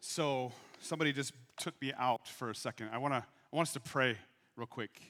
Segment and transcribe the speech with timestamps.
[0.00, 0.50] So
[0.80, 2.88] somebody just took me out for a second.
[2.90, 4.16] I want to I want us to pray
[4.56, 5.00] real quick.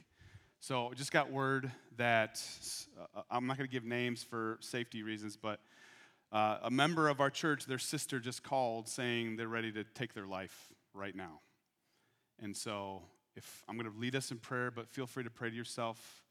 [0.58, 2.42] So just got word that
[3.17, 5.61] uh, I'm not going to give names for safety reasons, but
[6.33, 10.12] uh, a member of our church, their sister just called saying they're ready to take
[10.12, 11.41] their life right now.
[12.43, 13.02] And so
[13.36, 16.25] if I'm going to lead us in prayer, but feel free to pray to yourself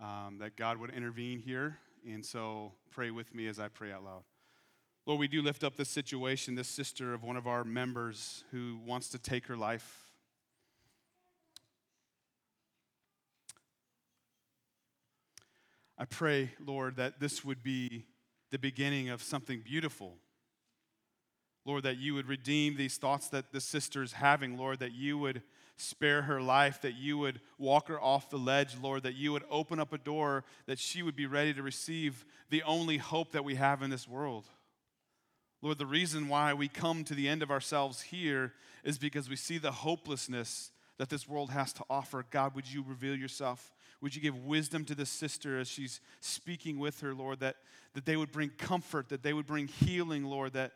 [0.00, 1.76] um, that God would intervene here.
[2.06, 4.22] And so pray with me as I pray out loud.
[5.08, 8.78] Lord, we do lift up this situation, this sister of one of our members who
[8.84, 10.04] wants to take her life.
[15.96, 18.04] I pray, Lord, that this would be
[18.50, 20.18] the beginning of something beautiful.
[21.64, 25.16] Lord, that you would redeem these thoughts that the sister is having, Lord, that you
[25.16, 25.40] would
[25.78, 29.44] spare her life, that you would walk her off the ledge, Lord, that you would
[29.50, 33.44] open up a door that she would be ready to receive the only hope that
[33.44, 34.44] we have in this world.
[35.60, 38.52] Lord, the reason why we come to the end of ourselves here
[38.84, 42.24] is because we see the hopelessness that this world has to offer.
[42.30, 43.72] God, would you reveal yourself?
[44.00, 47.56] Would you give wisdom to this sister as she's speaking with her, Lord, that,
[47.94, 50.72] that they would bring comfort, that they would bring healing, Lord, that,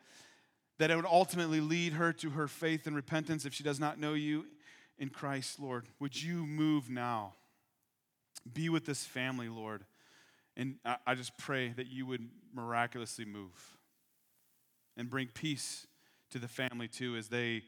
[0.79, 4.01] that it would ultimately lead her to her faith and repentance if she does not
[4.01, 4.47] know you
[4.99, 5.87] in Christ, Lord.
[6.01, 7.35] Would you move now?
[8.53, 9.85] Be with this family, Lord.
[10.57, 13.53] And I, I just pray that you would miraculously move
[14.97, 15.87] and bring peace
[16.31, 17.63] to the family too as they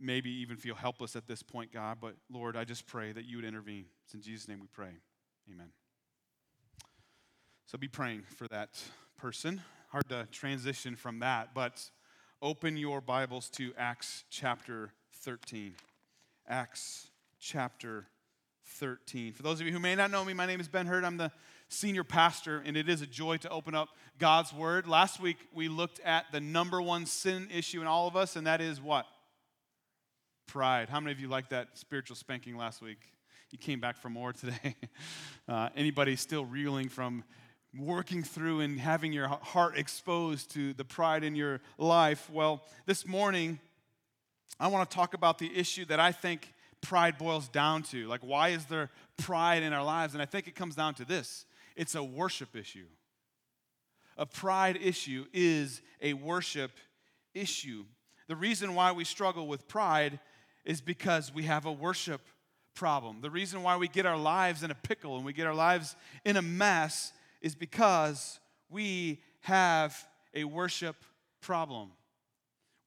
[0.00, 1.98] maybe even feel helpless at this point, God.
[2.00, 3.86] But Lord, I just pray that you would intervene.
[4.04, 4.92] It's in Jesus' name we pray.
[5.52, 5.68] Amen.
[7.66, 8.80] So be praying for that
[9.16, 9.60] person.
[9.90, 11.90] Hard to transition from that, but
[12.40, 14.90] open your Bibles to Acts chapter
[15.22, 15.74] 13.
[16.48, 17.08] Acts
[17.40, 18.06] chapter
[18.64, 19.32] 13.
[19.32, 21.04] For those of you who may not know me, my name is Ben Hurd.
[21.04, 21.30] I'm the
[21.68, 24.86] senior pastor, and it is a joy to open up God's Word.
[24.86, 28.46] Last week, we looked at the number one sin issue in all of us, and
[28.46, 29.06] that is what?
[30.46, 30.88] Pride.
[30.88, 32.98] How many of you liked that spiritual spanking last week?
[33.50, 34.76] You came back for more today.
[35.48, 37.24] Uh, anybody still reeling from
[37.74, 42.28] working through and having your heart exposed to the pride in your life?
[42.30, 43.58] Well, this morning,
[44.60, 48.06] I want to talk about the issue that I think pride boils down to.
[48.08, 50.12] Like, why is there pride in our lives?
[50.12, 51.46] And I think it comes down to this
[51.78, 52.86] it's a worship issue.
[54.18, 56.72] A pride issue is a worship
[57.34, 57.84] issue.
[58.26, 60.18] The reason why we struggle with pride
[60.64, 62.20] is because we have a worship
[62.74, 63.20] problem.
[63.20, 65.94] The reason why we get our lives in a pickle and we get our lives
[66.24, 69.96] in a mess is because we have
[70.34, 70.96] a worship
[71.40, 71.92] problem.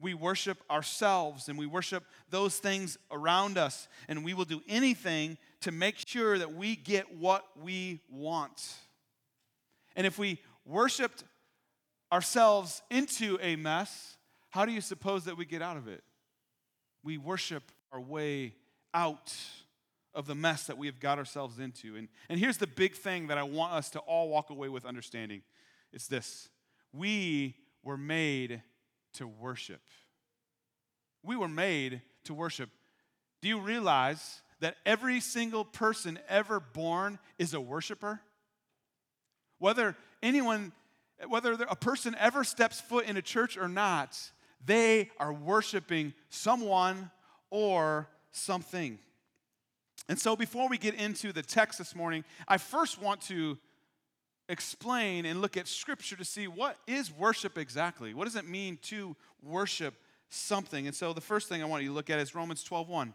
[0.02, 5.38] We worship ourselves and we worship those things around us, and we will do anything
[5.62, 8.74] to make sure that we get what we want.
[9.96, 11.24] And if we worshiped
[12.12, 14.18] ourselves into a mess,
[14.50, 16.04] how do you suppose that we get out of it?
[17.04, 18.56] We worship our way
[18.94, 19.34] out
[20.14, 21.96] of the mess that we have got ourselves into.
[21.96, 24.86] And, and here's the big thing that I want us to all walk away with
[24.86, 25.42] understanding
[25.94, 26.50] it's this
[26.94, 28.62] we were made
[29.14, 29.82] to worship.
[31.24, 32.70] We were made to worship.
[33.42, 38.22] Do you realize that every single person ever born is a worshiper?
[39.60, 40.72] Whether anyone,
[41.28, 44.18] whether a person ever steps foot in a church or not,
[44.66, 47.12] they are worshiping someone
[47.50, 49.00] or something.
[50.08, 53.58] And so, before we get into the text this morning, I first want to
[54.50, 58.14] explain and look at scripture to see what is worship exactly?
[58.14, 59.96] What does it mean to worship
[60.30, 60.88] something?
[60.88, 63.14] And so the first thing I want you to look at is Romans 12:1.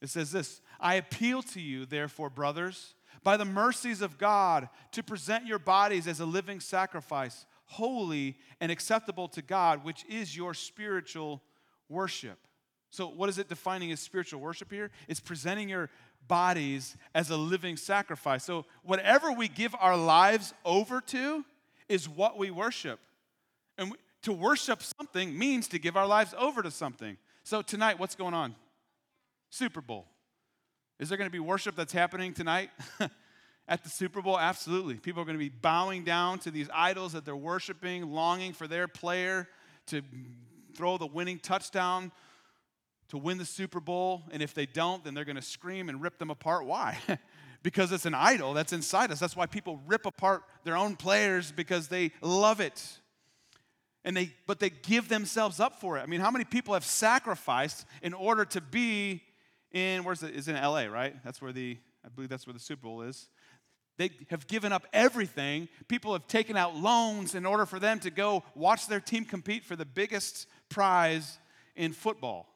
[0.00, 5.02] It says this, I appeal to you, therefore, brothers, by the mercies of God, to
[5.02, 10.54] present your bodies as a living sacrifice, holy and acceptable to God, which is your
[10.54, 11.42] spiritual
[11.88, 12.38] worship.
[12.90, 14.90] So, what is it defining as spiritual worship here?
[15.08, 15.90] It's presenting your
[16.28, 18.44] bodies as a living sacrifice.
[18.44, 21.44] So, whatever we give our lives over to
[21.88, 23.00] is what we worship.
[23.78, 27.16] And we, to worship something means to give our lives over to something.
[27.44, 28.54] So, tonight, what's going on?
[29.50, 30.06] Super Bowl.
[30.98, 32.70] Is there going to be worship that's happening tonight?
[33.68, 34.94] At the Super Bowl, absolutely.
[34.94, 38.68] People are going to be bowing down to these idols that they're worshiping, longing for
[38.68, 39.48] their player
[39.88, 40.02] to
[40.74, 42.12] throw the winning touchdown,
[43.08, 44.24] to win the Super Bowl.
[44.30, 46.66] And if they don't, then they're going to scream and rip them apart.
[46.66, 46.98] Why?
[47.62, 49.18] because it's an idol that's inside us.
[49.18, 52.98] That's why people rip apart their own players because they love it.
[54.04, 56.02] And they, but they give themselves up for it.
[56.02, 59.22] I mean, how many people have sacrificed in order to be
[59.72, 60.34] in, where's it?
[60.34, 61.16] Is in LA, right?
[61.24, 63.28] That's where the, I believe that's where the Super Bowl is.
[63.96, 65.68] They have given up everything.
[65.88, 69.64] People have taken out loans in order for them to go watch their team compete
[69.64, 71.38] for the biggest prize
[71.74, 72.46] in football.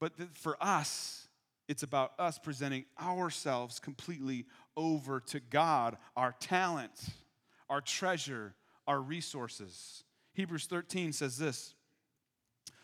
[0.00, 1.28] But for us,
[1.68, 4.46] it's about us presenting ourselves completely
[4.76, 6.92] over to God, our talent,
[7.68, 8.54] our treasure,
[8.86, 10.04] our resources.
[10.32, 11.74] Hebrews 13 says this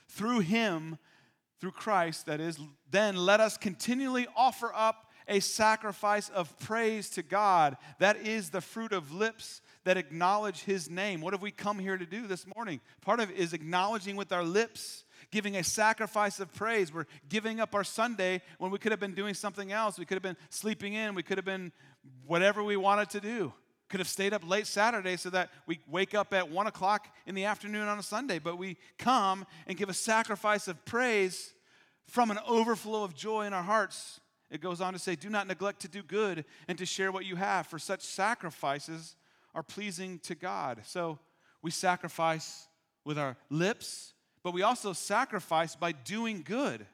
[0.09, 0.99] Through him,
[1.61, 2.59] through Christ, that is,
[2.91, 7.77] then let us continually offer up a sacrifice of praise to God.
[7.99, 11.21] That is the fruit of lips that acknowledge his name.
[11.21, 12.81] What have we come here to do this morning?
[13.01, 16.93] Part of it is acknowledging with our lips, giving a sacrifice of praise.
[16.93, 19.99] We're giving up our Sunday when we could have been doing something else.
[19.99, 21.73] We could have been sleeping in, we could have been
[22.27, 23.53] whatever we wanted to do.
[23.89, 27.35] Could have stayed up late Saturday so that we wake up at one o'clock in
[27.35, 31.53] the afternoon on a Sunday, but we come and give a sacrifice of praise
[32.07, 34.21] from an overflow of joy in our hearts.
[34.51, 37.27] It goes on to say, Do not neglect to do good and to share what
[37.27, 39.17] you have, for such sacrifices
[39.55, 40.83] are pleasing to God.
[40.85, 41.19] So
[41.63, 42.67] we sacrifice
[43.05, 44.14] with our lips,
[44.45, 46.87] but we also sacrifice by doing good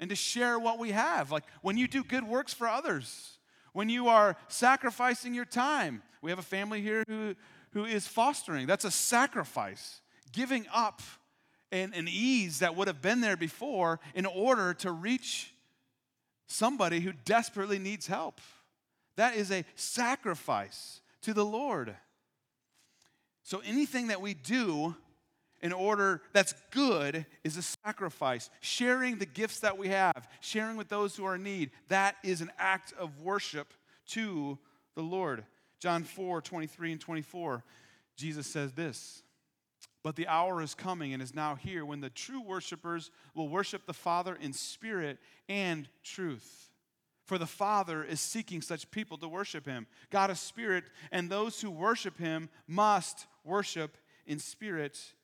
[0.00, 1.30] and to share what we have.
[1.30, 3.38] Like when you do good works for others,
[3.74, 6.02] when you are sacrificing your time.
[6.22, 7.34] We have a family here who,
[7.72, 8.66] who is fostering.
[8.66, 10.00] That's a sacrifice,
[10.32, 11.02] giving up
[11.70, 15.52] an, an ease that would have been there before in order to reach
[16.46, 18.40] somebody who desperately needs help.
[19.16, 21.94] That is a sacrifice to the Lord.
[23.42, 24.94] So anything that we do
[25.64, 28.50] in order that's good is a sacrifice.
[28.60, 32.42] Sharing the gifts that we have, sharing with those who are in need, that is
[32.42, 33.72] an act of worship
[34.08, 34.58] to
[34.94, 35.42] the Lord.
[35.80, 37.64] John 4 23 and 24,
[38.14, 39.22] Jesus says this.
[40.02, 43.86] But the hour is coming and is now here when the true worshipers will worship
[43.86, 45.18] the Father in spirit
[45.48, 46.68] and truth.
[47.24, 49.86] For the Father is seeking such people to worship him.
[50.10, 53.96] God is spirit, and those who worship him must worship
[54.26, 55.14] in spirit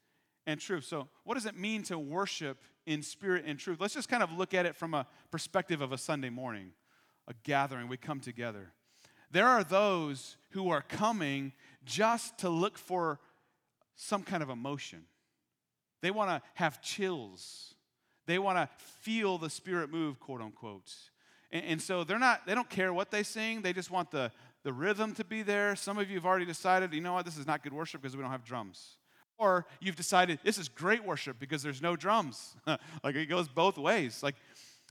[0.47, 0.85] and truth.
[0.85, 3.79] So, what does it mean to worship in spirit and truth?
[3.81, 6.73] Let's just kind of look at it from a perspective of a Sunday morning,
[7.29, 7.89] a gathering.
[7.89, 8.73] We come together.
[9.31, 11.53] There are those who are coming
[11.85, 13.21] just to look for
[13.95, 15.05] some kind of emotion.
[16.03, 17.75] They want to have chills.
[18.27, 18.69] They want to
[19.01, 20.91] feel the spirit move, quote unquote.
[21.53, 23.63] And, and, so they're not, they don't care what they sing.
[23.63, 24.33] They just want the,
[24.63, 25.77] the rhythm to be there.
[25.77, 28.17] Some of you have already decided, you know what, this is not good worship because
[28.17, 28.97] we don't have drums.
[29.41, 32.55] Or you've decided this is great worship because there's no drums.
[33.03, 34.23] like it goes both ways.
[34.23, 34.35] Like,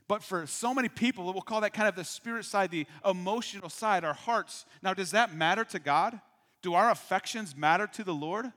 [0.08, 3.70] but for so many people, we'll call that kind of the spirit side, the emotional
[3.70, 4.66] side, our hearts.
[4.82, 6.20] Now, does that matter to God?
[6.64, 8.52] Do our affections matter to the Lord?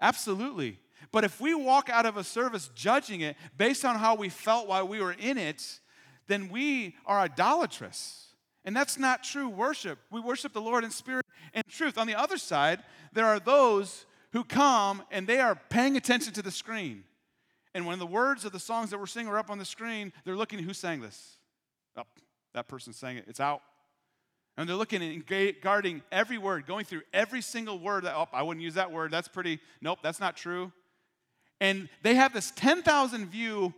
[0.00, 0.80] Absolutely.
[1.12, 4.66] But if we walk out of a service judging it based on how we felt
[4.66, 5.78] while we were in it,
[6.26, 8.34] then we are idolatrous.
[8.64, 10.00] And that's not true worship.
[10.10, 11.24] We worship the Lord in spirit
[11.54, 11.96] and truth.
[11.96, 12.82] On the other side,
[13.12, 17.04] there are those who come and they are paying attention to the screen.
[17.74, 20.12] And when the words of the songs that we're singing are up on the screen,
[20.24, 21.36] they're looking who sang this.
[21.96, 22.02] Oh,
[22.54, 23.24] that person sang it.
[23.28, 23.62] It's out.
[24.56, 25.24] And they're looking and
[25.62, 29.12] guarding every word, going through every single word that, oh, I wouldn't use that word.
[29.12, 30.72] That's pretty, nope, that's not true.
[31.60, 33.72] And they have this 10,000 view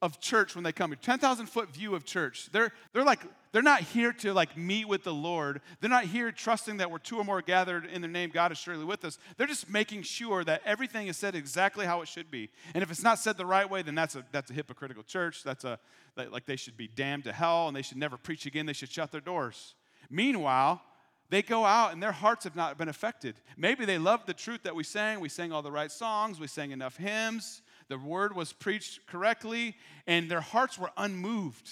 [0.00, 2.48] of church when they come here 10,000 foot view of church.
[2.52, 5.60] They're, they're like, they're not here to like meet with the Lord.
[5.80, 8.58] They're not here trusting that we're two or more gathered in their name, God is
[8.58, 9.18] surely with us.
[9.36, 12.50] They're just making sure that everything is said exactly how it should be.
[12.74, 15.42] And if it's not said the right way, then that's a, that's a hypocritical church.
[15.42, 15.78] That's a,
[16.16, 18.66] like they should be damned to hell and they should never preach again.
[18.66, 19.74] They should shut their doors.
[20.10, 20.82] Meanwhile,
[21.30, 23.36] they go out and their hearts have not been affected.
[23.56, 25.20] Maybe they loved the truth that we sang.
[25.20, 29.76] We sang all the right songs, we sang enough hymns, the word was preached correctly,
[30.06, 31.70] and their hearts were unmoved.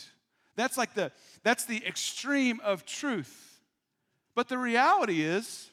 [0.57, 3.61] That's like the that's the extreme of truth.
[4.35, 5.71] But the reality is,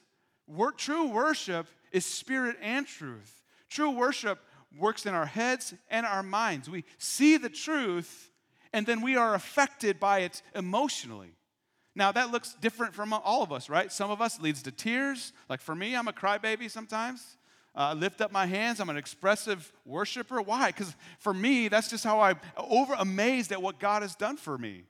[0.76, 3.42] true worship is spirit and truth.
[3.68, 4.38] True worship
[4.76, 6.68] works in our heads and our minds.
[6.68, 8.30] We see the truth,
[8.72, 11.34] and then we are affected by it emotionally.
[11.96, 13.92] Now, that looks different from all of us, right?
[13.92, 15.32] Some of us leads to tears.
[15.48, 17.36] Like for me, I'm a crybaby sometimes.
[17.76, 18.78] Uh, lift up my hands.
[18.78, 20.40] I'm an expressive worshiper.
[20.40, 20.68] Why?
[20.68, 24.56] Because for me, that's just how I'm over amazed at what God has done for
[24.56, 24.84] me.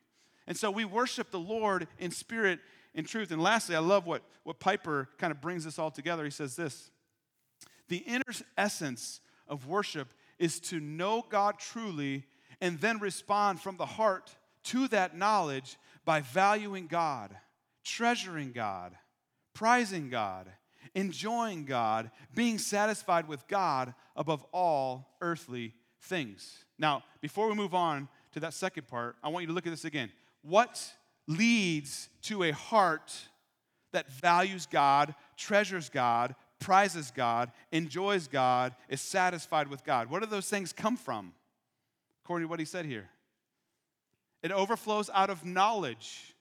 [0.47, 2.61] And so we worship the Lord in spirit
[2.95, 3.31] and truth.
[3.31, 6.25] And lastly, I love what, what Piper kind of brings this all together.
[6.25, 6.91] He says this
[7.89, 8.23] The inner
[8.59, 12.25] essence of worship is to know God truly
[12.61, 17.35] and then respond from the heart to that knowledge by valuing God,
[17.83, 18.95] treasuring God,
[19.55, 20.49] prizing God,
[20.95, 26.65] enjoying God, being satisfied with God above all earthly things.
[26.79, 29.71] Now, before we move on to that second part, I want you to look at
[29.71, 30.11] this again.
[30.43, 30.93] What
[31.27, 33.13] leads to a heart
[33.93, 40.11] that values God, treasures God, prizes God, enjoys God, is satisfied with God.
[40.11, 41.33] What do those things come from?
[42.25, 43.09] According to what he said here,
[44.43, 46.34] it overflows out of knowledge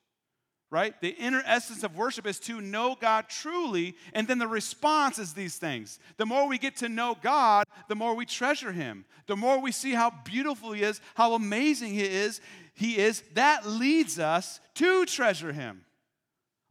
[0.74, 1.00] right?
[1.02, 5.34] The inner essence of worship is to know God truly, and then the response is
[5.34, 6.00] these things.
[6.18, 9.06] The more we get to know God, the more we treasure Him.
[9.28, 12.42] The more we see how beautiful He is, how amazing He is,
[12.74, 15.86] He is, that leads us to treasure Him.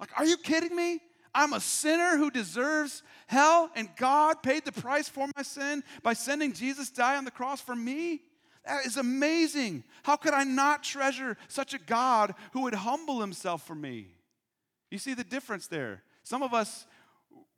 [0.00, 0.98] Like, are you kidding me?
[1.32, 6.14] I'm a sinner who deserves hell, and God paid the price for my sin by
[6.14, 8.20] sending Jesus die on the cross for me?
[8.64, 9.84] That is amazing.
[10.04, 14.06] How could I not treasure such a God who would humble himself for me?
[14.90, 16.02] You see the difference there.
[16.22, 16.86] Some of us,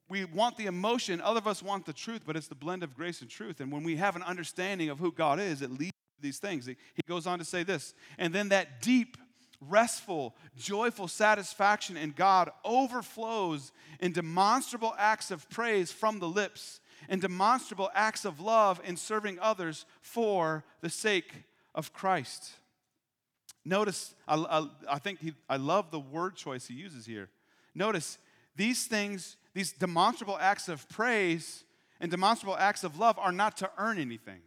[0.08, 2.94] we want the emotion, other of us want the truth, but it's the blend of
[2.94, 3.60] grace and truth.
[3.60, 6.66] And when we have an understanding of who God is, it leads to these things.
[6.66, 6.76] He
[7.08, 9.18] goes on to say this, and then that deep,
[9.60, 17.20] restful, joyful satisfaction in God overflows in demonstrable acts of praise from the lips and
[17.20, 21.32] demonstrable acts of love in serving others for the sake
[21.74, 22.52] of Christ.
[23.64, 27.30] Notice, I, I, I think he, I love the word choice he uses here.
[27.74, 28.18] Notice,
[28.56, 31.64] these things, these demonstrable acts of praise
[32.00, 34.40] and demonstrable acts of love are not to earn anything.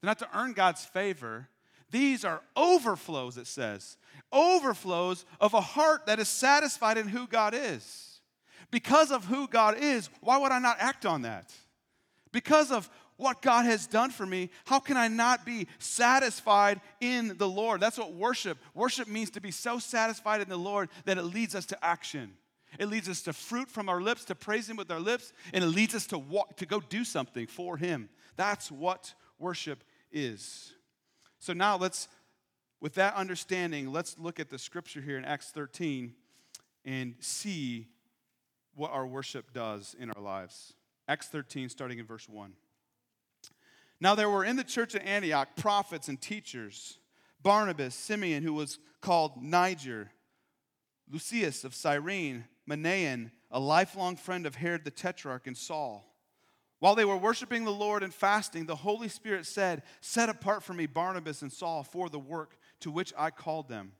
[0.00, 1.48] They're not to earn God's favor.
[1.90, 3.96] These are overflows, it says.
[4.32, 8.20] Overflows of a heart that is satisfied in who God is.
[8.70, 11.52] Because of who God is, why would I not act on that?
[12.32, 17.36] Because of what God has done for me, how can I not be satisfied in
[17.36, 17.80] the Lord?
[17.80, 18.58] That's what worship.
[18.74, 22.32] Worship means to be so satisfied in the Lord that it leads us to action.
[22.78, 25.64] It leads us to fruit from our lips, to praise Him with our lips, and
[25.64, 28.08] it leads us to walk, to go do something for Him.
[28.36, 29.82] That's what worship
[30.12, 30.74] is.
[31.40, 32.08] So now let's,
[32.80, 36.14] with that understanding, let's look at the scripture here in Acts 13
[36.84, 37.88] and see
[38.74, 40.74] what our worship does in our lives.
[41.08, 42.52] Acts 13, starting in verse 1.
[44.00, 46.98] Now there were in the church at Antioch prophets and teachers
[47.42, 50.10] Barnabas, Simeon, who was called Niger,
[51.10, 56.04] Lucius of Cyrene, Manaen, a lifelong friend of Herod the Tetrarch, and Saul.
[56.80, 60.74] While they were worshiping the Lord and fasting, the Holy Spirit said, Set apart for
[60.74, 63.92] me Barnabas and Saul for the work to which I called them.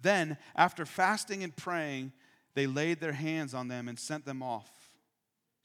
[0.00, 2.12] Then, after fasting and praying,
[2.54, 4.79] they laid their hands on them and sent them off.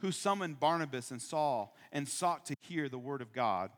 [0.00, 3.70] who summoned Barnabas and Saul and sought to hear the word of God.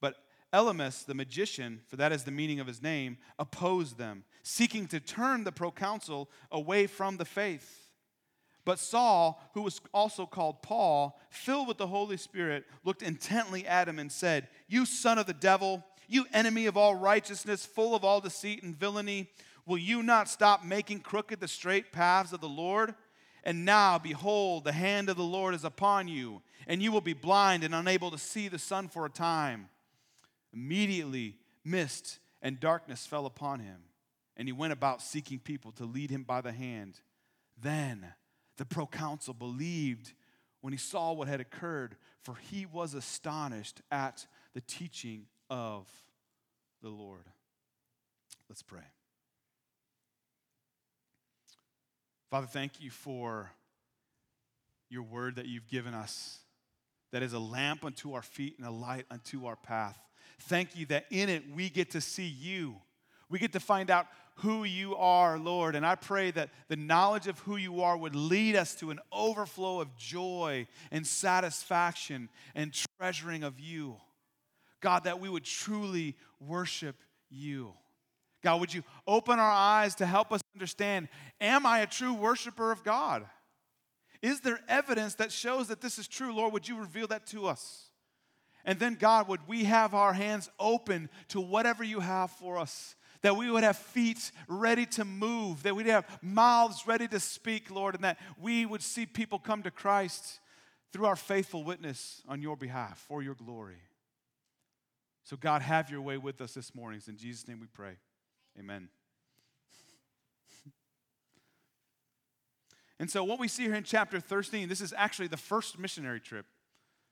[0.00, 0.16] But
[0.52, 5.00] Elymas, the magician, for that is the meaning of his name, opposed them, seeking to
[5.00, 7.90] turn the proconsul away from the faith.
[8.64, 13.88] But Saul, who was also called Paul, filled with the Holy Spirit, looked intently at
[13.88, 18.04] him and said, You son of the devil, you enemy of all righteousness, full of
[18.04, 19.30] all deceit and villainy,
[19.66, 22.94] will you not stop making crooked the straight paths of the Lord?
[23.44, 27.12] And now, behold, the hand of the Lord is upon you, and you will be
[27.12, 29.68] blind and unable to see the sun for a time.
[30.52, 33.78] Immediately, mist and darkness fell upon him,
[34.36, 37.00] and he went about seeking people to lead him by the hand.
[37.60, 38.12] Then
[38.58, 40.12] the proconsul believed
[40.60, 45.88] when he saw what had occurred, for he was astonished at the teaching of
[46.80, 47.24] the Lord.
[48.48, 48.82] Let's pray.
[52.32, 53.50] Father, thank you for
[54.88, 56.38] your word that you've given us,
[57.10, 59.98] that is a lamp unto our feet and a light unto our path.
[60.40, 62.76] Thank you that in it we get to see you.
[63.28, 65.76] We get to find out who you are, Lord.
[65.76, 69.00] And I pray that the knowledge of who you are would lead us to an
[69.12, 73.96] overflow of joy and satisfaction and treasuring of you.
[74.80, 76.96] God, that we would truly worship
[77.28, 77.74] you.
[78.42, 81.08] God, would you open our eyes to help us understand
[81.40, 83.24] am I a true worshiper of God?
[84.20, 86.34] Is there evidence that shows that this is true?
[86.34, 87.88] Lord, would you reveal that to us?
[88.64, 92.94] And then, God, would we have our hands open to whatever you have for us?
[93.22, 97.70] That we would have feet ready to move, that we'd have mouths ready to speak,
[97.70, 100.40] Lord, and that we would see people come to Christ
[100.92, 103.80] through our faithful witness on your behalf for your glory.
[105.24, 107.00] So, God, have your way with us this morning.
[107.08, 107.96] in Jesus' name we pray.
[108.58, 108.88] Amen.
[112.98, 116.20] And so, what we see here in chapter 13, this is actually the first missionary
[116.20, 116.46] trip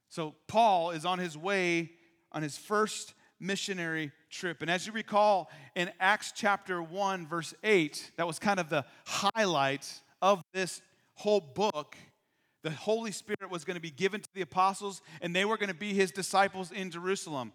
[0.09, 1.91] So Paul is on his way
[2.33, 4.63] on his first missionary trip.
[4.63, 8.85] And as you recall, in Acts chapter 1, verse 8, that was kind of the
[9.05, 10.83] highlight of this
[11.15, 11.97] whole book.
[12.63, 15.71] The Holy Spirit was going to be given to the apostles, and they were going
[15.71, 17.53] to be his disciples in Jerusalem.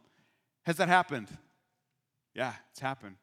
[0.66, 1.30] Has that happened?
[2.34, 3.16] Yeah, it's happened.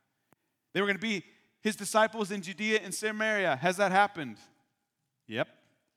[0.73, 1.25] They were going to be
[1.61, 3.57] his disciples in Judea and Samaria.
[3.57, 4.37] Has that happened?
[5.29, 5.49] Yep.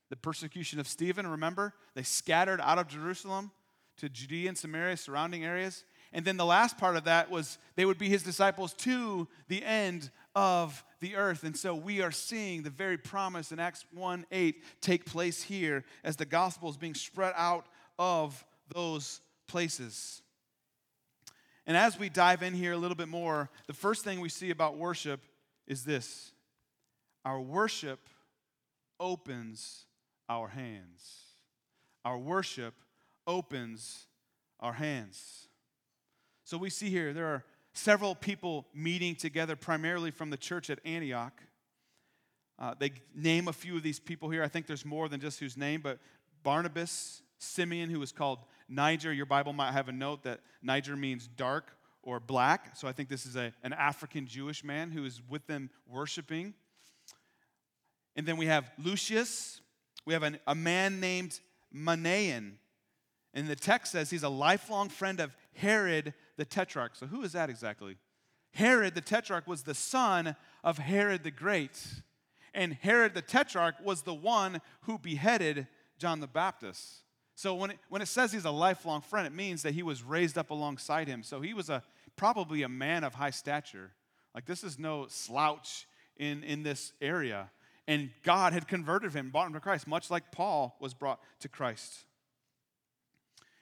[0.10, 1.74] The persecution of Stephen, remember?
[1.96, 3.52] They scattered out of Jerusalem
[3.98, 5.84] to Judea and Samaria, surrounding areas.
[6.14, 9.64] And then the last part of that was they would be his disciples to the
[9.64, 11.44] end of the earth.
[11.44, 15.84] And so we are seeing the very promise in Acts 1 8 take place here
[16.04, 17.66] as the gospel is being spread out
[17.98, 20.22] of those places.
[21.68, 24.52] And as we dive in here a little bit more, the first thing we see
[24.52, 25.22] about worship
[25.68, 26.32] is this
[27.24, 28.08] our worship
[29.00, 29.86] opens
[30.30, 31.24] our hands.
[32.04, 32.76] Our worship
[33.26, 34.08] opens
[34.60, 35.48] our hands.
[36.44, 37.44] So we see here there are
[37.74, 41.42] several people meeting together, primarily from the church at Antioch.
[42.58, 44.44] Uh, they name a few of these people here.
[44.44, 46.00] I think there's more than just whose name, but
[46.44, 49.14] Barnabas, Simeon, who was called Niger.
[49.14, 52.78] Your Bible might have a note that Niger means dark or black.
[52.78, 56.54] So I think this is a, an African Jewish man who is with them worshiping.
[58.16, 59.62] And then we have Lucius.
[60.06, 61.40] We have an, a man named
[61.74, 62.54] Manaen.
[63.34, 66.96] And the text says he's a lifelong friend of Herod the Tetrarch.
[66.96, 67.98] So, who is that exactly?
[68.54, 71.82] Herod the Tetrarch was the son of Herod the Great.
[72.54, 75.68] And Herod the Tetrarch was the one who beheaded
[75.98, 77.05] John the Baptist.
[77.36, 80.02] So when it, when it says he's a lifelong friend, it means that he was
[80.04, 81.22] raised up alongside him.
[81.22, 81.84] So he was a
[82.16, 83.92] probably a man of high stature.
[84.34, 85.86] Like this is no slouch
[86.18, 87.50] in, in this area.
[87.88, 91.50] And God had converted him, brought him to Christ, much like Paul was brought to
[91.50, 92.06] Christ.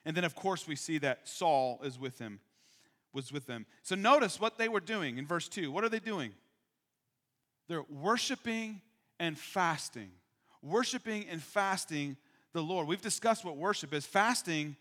[0.04, 2.40] And then, of course, we see that Saul is with him
[3.14, 3.64] was with them.
[3.82, 5.70] So notice what they were doing in verse 2.
[5.70, 6.32] What are they doing?
[7.68, 8.82] They're worshiping
[9.18, 10.10] and fasting.
[10.62, 12.16] Worshiping and fasting
[12.54, 12.86] the Lord.
[12.86, 14.06] We've discussed what worship is.
[14.06, 14.76] Fasting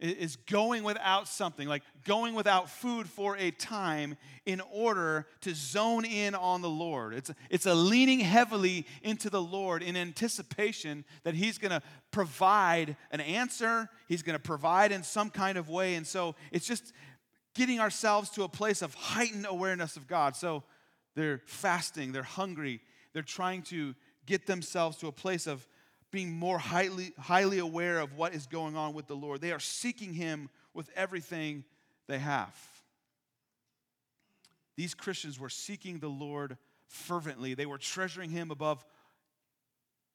[0.00, 6.04] is going without something, like going without food for a time in order to zone
[6.04, 7.14] in on the Lord.
[7.14, 11.82] It's a, it's a leaning heavily into the Lord in anticipation that He's going to
[12.12, 15.96] provide an answer, He's going to provide in some kind of way.
[15.96, 16.92] And so it's just
[17.54, 20.36] getting ourselves to a place of heightened awareness of God.
[20.36, 20.62] So
[21.16, 22.80] they're fasting, they're hungry,
[23.12, 25.66] they're trying to get themselves to a place of
[26.10, 29.40] being more highly, highly aware of what is going on with the Lord.
[29.40, 31.64] They are seeking Him with everything
[32.06, 32.54] they have.
[34.76, 38.84] These Christians were seeking the Lord fervently, they were treasuring Him above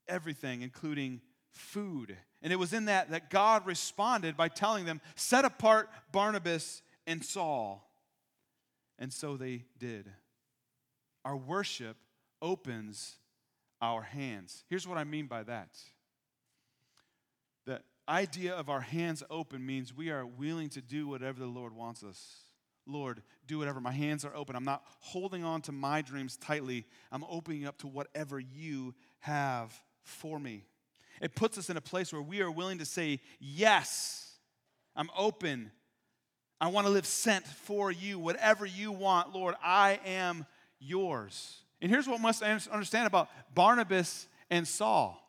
[0.07, 2.17] everything, including food.
[2.41, 7.23] And it was in that that God responded by telling them, Set apart Barnabas and
[7.23, 7.89] Saul.
[8.99, 10.09] And so they did.
[11.25, 11.97] Our worship
[12.41, 13.17] opens
[13.83, 14.63] our hands.
[14.69, 15.69] Here's what I mean by that
[17.65, 21.75] the idea of our hands open means we are willing to do whatever the Lord
[21.75, 22.37] wants us.
[22.85, 23.79] Lord, do whatever.
[23.79, 24.55] My hands are open.
[24.55, 26.85] I'm not holding on to my dreams tightly.
[27.11, 30.65] I'm opening up to whatever you have for me.
[31.21, 34.37] It puts us in a place where we are willing to say, Yes,
[34.95, 35.71] I'm open
[36.63, 38.17] I want to live sent for you.
[38.17, 40.45] Whatever you want, Lord, I am
[40.79, 41.57] yours.
[41.83, 45.21] And here's what must understand about Barnabas and Saul.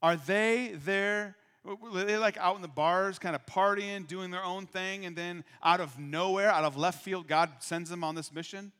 [0.00, 1.34] Are they there?
[1.66, 5.16] Are they like out in the bars, kind of partying, doing their own thing, and
[5.16, 8.70] then out of nowhere, out of left field, God sends them on this mission?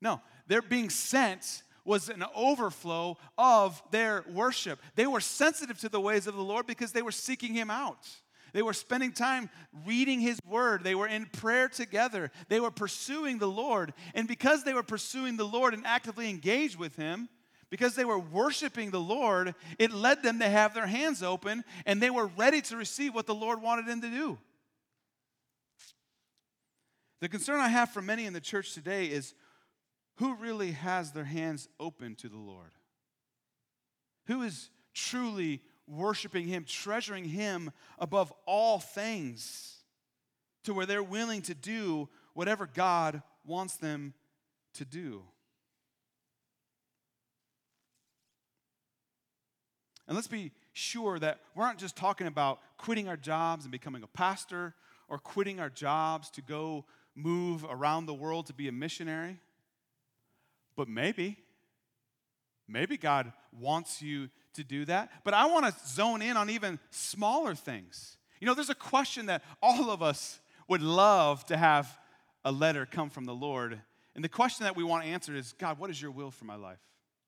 [0.00, 4.78] No, they're being sent was an overflow of their worship.
[4.94, 8.08] They were sensitive to the ways of the Lord because they were seeking Him out.
[8.52, 9.50] They were spending time
[9.86, 10.84] reading His Word.
[10.84, 12.30] They were in prayer together.
[12.48, 13.92] They were pursuing the Lord.
[14.14, 17.28] And because they were pursuing the Lord and actively engaged with Him,
[17.70, 22.02] because they were worshiping the Lord, it led them to have their hands open and
[22.02, 24.38] they were ready to receive what the Lord wanted them to do.
[27.20, 29.34] The concern I have for many in the church today is
[30.16, 32.72] who really has their hands open to the Lord?
[34.26, 39.78] Who is truly worshiping Him, treasuring Him above all things,
[40.64, 44.14] to where they're willing to do whatever God wants them
[44.74, 45.22] to do.
[50.06, 54.02] And let's be sure that we're not just talking about quitting our jobs and becoming
[54.02, 54.74] a pastor
[55.08, 59.38] or quitting our jobs to go move around the world to be a missionary.
[60.76, 61.38] But maybe,
[62.66, 65.10] maybe God wants you to do that.
[65.24, 68.16] But I want to zone in on even smaller things.
[68.40, 71.98] You know, there's a question that all of us would love to have
[72.44, 73.80] a letter come from the Lord.
[74.14, 76.56] And the question that we want answered is God, what is your will for my
[76.56, 76.78] life?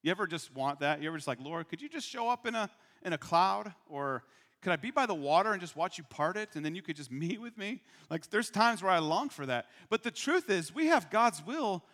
[0.03, 1.01] You ever just want that?
[1.01, 2.69] You ever just like, Lord, could you just show up in a,
[3.05, 3.73] in a cloud?
[3.89, 4.25] Or
[4.63, 6.83] could I be by the water and just watch you part it and then you
[6.83, 7.83] could just meet with me?
[8.11, 9.67] Like, there's times where I long for that.
[9.91, 11.85] But the truth is, we have God's will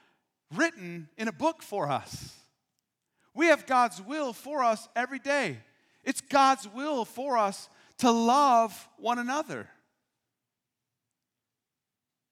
[0.55, 2.35] written in a book for us.
[3.39, 5.59] We have God's will for us every day.
[6.03, 9.69] It's God's will for us to love one another.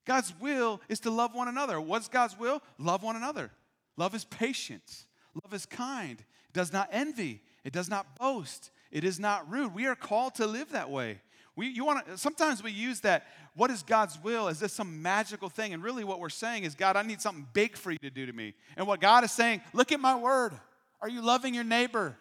[0.05, 1.79] God's will is to love one another.
[1.79, 2.61] What's God's will?
[2.77, 3.51] Love one another.
[3.95, 5.05] Love is patience.
[5.45, 6.19] Love is kind.
[6.19, 7.41] It does not envy.
[7.63, 8.71] It does not boast.
[8.91, 9.73] It is not rude.
[9.73, 11.21] We are called to live that way.
[11.55, 14.49] We, you want sometimes we use that, what is God's will?
[14.49, 15.73] Is this some magical thing?
[15.73, 18.25] And really, what we're saying is, God, I need something big for you to do
[18.25, 18.55] to me.
[18.75, 20.51] And what God is saying, look at my word.
[21.01, 22.17] Are you loving your neighbor?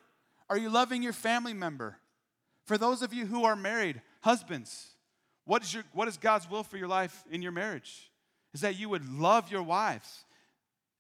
[0.48, 1.96] Are you loving your family member?
[2.64, 4.88] For those of you who are married, husbands,
[5.44, 8.10] what is, your, what is God's will for your life in your marriage?
[8.52, 10.24] Is that you would love your wives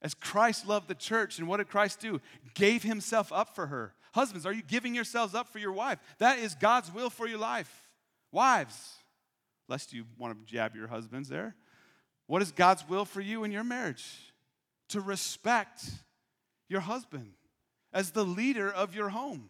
[0.02, 1.38] as Christ loved the church.
[1.38, 2.20] And what did Christ do?
[2.54, 3.94] Gave himself up for her.
[4.14, 5.98] Husbands, are you giving yourselves up for your wife?
[6.18, 7.88] That is God's will for your life.
[8.32, 8.94] Wives,
[9.68, 11.54] lest you want to jab your husbands there,
[12.26, 14.32] what is God's will for you in your marriage?
[14.90, 15.84] To respect
[16.68, 17.32] your husband
[17.96, 19.48] as the leader of your home.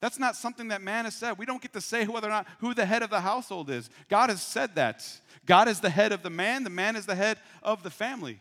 [0.00, 1.38] That's not something that man has said.
[1.38, 3.88] We don't get to say whether or not who the head of the household is.
[4.08, 5.06] God has said that.
[5.46, 8.40] God is the head of the man, the man is the head of the family.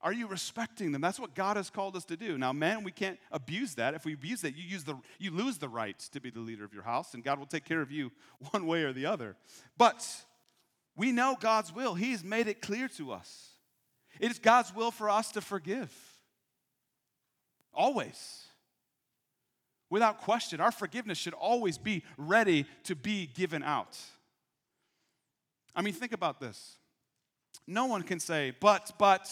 [0.00, 1.02] Are you respecting them?
[1.02, 2.38] That's what God has called us to do.
[2.38, 3.94] Now, men, we can't abuse that.
[3.94, 6.64] If we abuse that, you, use the, you lose the right to be the leader
[6.64, 8.10] of your house, and God will take care of you
[8.50, 9.36] one way or the other.
[9.76, 10.04] But
[10.96, 13.50] we know God's will, He's made it clear to us.
[14.18, 15.92] It is God's will for us to forgive.
[17.74, 18.46] Always.
[19.92, 23.98] Without question, our forgiveness should always be ready to be given out.
[25.76, 26.78] I mean, think about this.
[27.66, 29.30] No one can say, but, but,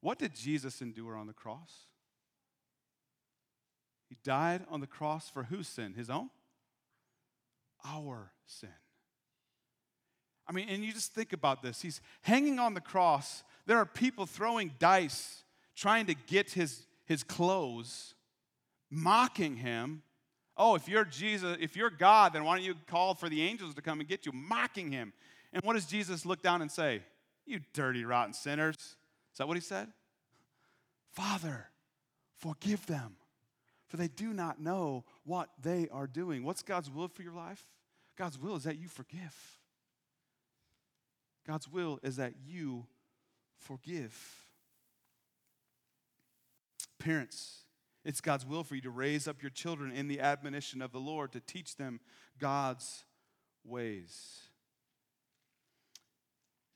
[0.00, 1.70] what did Jesus endure on the cross?
[4.08, 5.92] He died on the cross for whose sin?
[5.92, 6.30] His own?
[7.84, 8.70] Our sin.
[10.48, 11.82] I mean, and you just think about this.
[11.82, 13.44] He's hanging on the cross.
[13.66, 15.44] There are people throwing dice
[15.76, 18.14] trying to get his, his clothes,
[18.90, 20.02] mocking him.
[20.56, 23.74] Oh, if you're Jesus, if you're God, then why don't you call for the angels
[23.74, 24.32] to come and get you?
[24.32, 25.12] Mocking him.
[25.52, 27.02] And what does Jesus look down and say?
[27.44, 28.76] You dirty, rotten sinners.
[28.76, 29.88] Is that what he said?
[31.10, 31.68] Father,
[32.38, 33.16] forgive them,
[33.88, 36.44] for they do not know what they are doing.
[36.44, 37.62] What's God's will for your life?
[38.16, 39.58] God's will is that you forgive.
[41.46, 42.86] God's will is that you
[43.58, 44.41] forgive.
[47.02, 47.64] Parents,
[48.04, 51.00] it's God's will for you to raise up your children in the admonition of the
[51.00, 51.98] Lord, to teach them
[52.38, 53.04] God's
[53.64, 54.42] ways.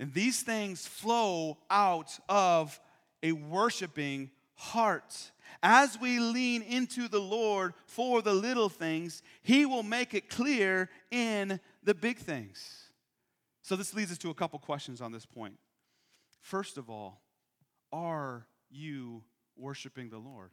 [0.01, 2.81] And these things flow out of
[3.23, 5.31] a worshiping heart.
[5.63, 10.91] As we lean into the Lord for the little things, He will make it clear
[11.13, 12.91] in the big things.
[13.63, 15.55] So, this leads us to a couple questions on this point.
[16.41, 17.23] First of all,
[17.93, 19.23] are you
[19.57, 20.51] worshiping the Lord?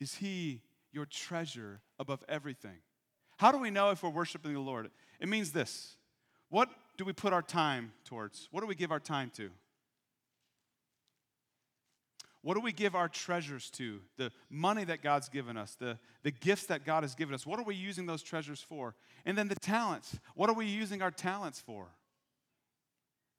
[0.00, 0.62] Is He
[0.92, 2.78] your treasure above everything?
[3.38, 4.90] How do we know if we're worshiping the Lord?
[5.20, 5.96] It means this
[6.48, 8.48] what do we put our time towards?
[8.50, 9.50] What do we give our time to?
[12.42, 14.00] What do we give our treasures to?
[14.18, 17.46] The money that God's given us, the, the gifts that God has given us.
[17.46, 18.94] What are we using those treasures for?
[19.24, 20.18] And then the talents.
[20.34, 21.86] What are we using our talents for?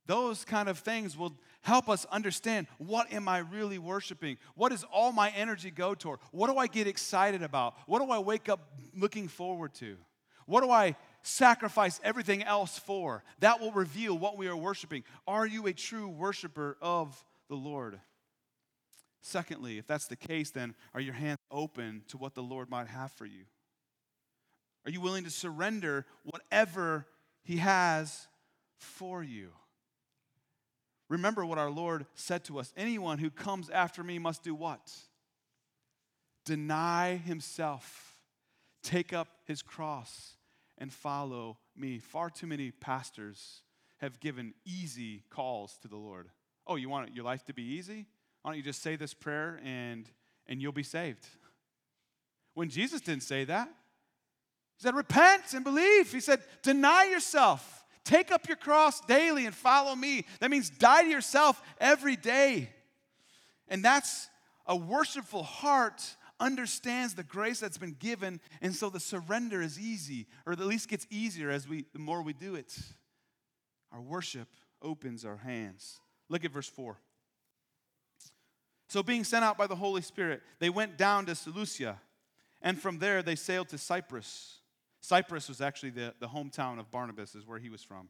[0.08, 4.38] Those kind of things will help us understand what am I really worshiping?
[4.54, 6.20] What does all my energy go toward?
[6.32, 7.76] What do I get excited about?
[7.88, 8.60] What do I wake up
[8.96, 9.98] looking forward to?
[10.46, 13.24] What do I sacrifice everything else for?
[13.40, 15.04] That will reveal what we are worshiping.
[15.28, 18.00] Are you a true worshiper of the Lord?
[19.22, 22.88] Secondly, if that's the case, then are your hands open to what the Lord might
[22.88, 23.46] have for you?
[24.86, 27.08] Are you willing to surrender whatever
[27.44, 28.28] He has
[28.78, 29.50] for you?
[31.10, 34.92] Remember what our Lord said to us anyone who comes after me must do what?
[36.46, 38.16] Deny himself,
[38.84, 40.34] take up his cross,
[40.78, 42.00] and follow me.
[42.00, 43.62] Far too many pastors
[43.98, 46.30] have given easy calls to the Lord.
[46.68, 48.06] Oh, you want your life to be easy?
[48.42, 50.10] Why don't you just say this prayer and,
[50.48, 51.26] and you'll be saved?
[52.54, 53.68] When Jesus didn't say that,
[54.78, 56.12] he said, Repent and believe.
[56.12, 57.85] He said, Deny yourself.
[58.06, 60.26] Take up your cross daily and follow me.
[60.40, 62.70] That means die to yourself every day.
[63.68, 64.30] And that's
[64.68, 66.02] a worshipful heart
[66.40, 70.90] understands the grace that's been given, and so the surrender is easy, or at least
[70.90, 72.78] gets easier as we the more we do it.
[73.92, 74.50] Our worship
[74.82, 76.00] opens our hands.
[76.30, 76.98] Look at verse 4.
[78.88, 82.00] So, being sent out by the Holy Spirit, they went down to Seleucia,
[82.62, 84.60] and from there they sailed to Cyprus.
[85.06, 88.10] Cyprus was actually the, the hometown of Barnabas, is where he was from.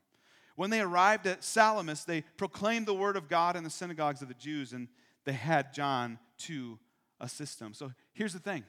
[0.56, 4.30] When they arrived at Salamis, they proclaimed the word of God in the synagogues of
[4.30, 4.88] the Jews, and
[5.26, 6.80] they had John to
[7.20, 7.74] assist them.
[7.74, 8.64] So here's the thing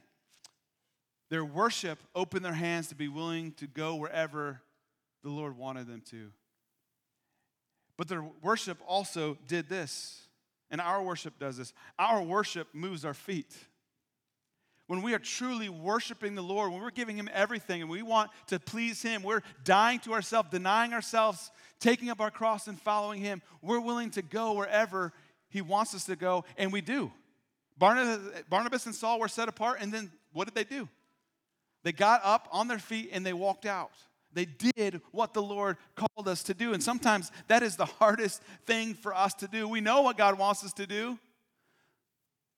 [1.30, 4.60] their worship opened their hands to be willing to go wherever
[5.22, 6.32] the Lord wanted them to.
[7.96, 10.28] But their worship also did this,
[10.68, 11.72] and our worship does this.
[11.96, 13.56] Our worship moves our feet.
[14.86, 18.30] When we are truly worshiping the Lord, when we're giving Him everything and we want
[18.48, 23.20] to please Him, we're dying to ourselves, denying ourselves, taking up our cross and following
[23.20, 23.42] Him.
[23.62, 25.12] We're willing to go wherever
[25.48, 27.10] He wants us to go, and we do.
[27.78, 30.88] Barnabas and Saul were set apart, and then what did they do?
[31.82, 33.92] They got up on their feet and they walked out.
[34.32, 36.74] They did what the Lord called us to do.
[36.74, 39.68] And sometimes that is the hardest thing for us to do.
[39.68, 41.18] We know what God wants us to do.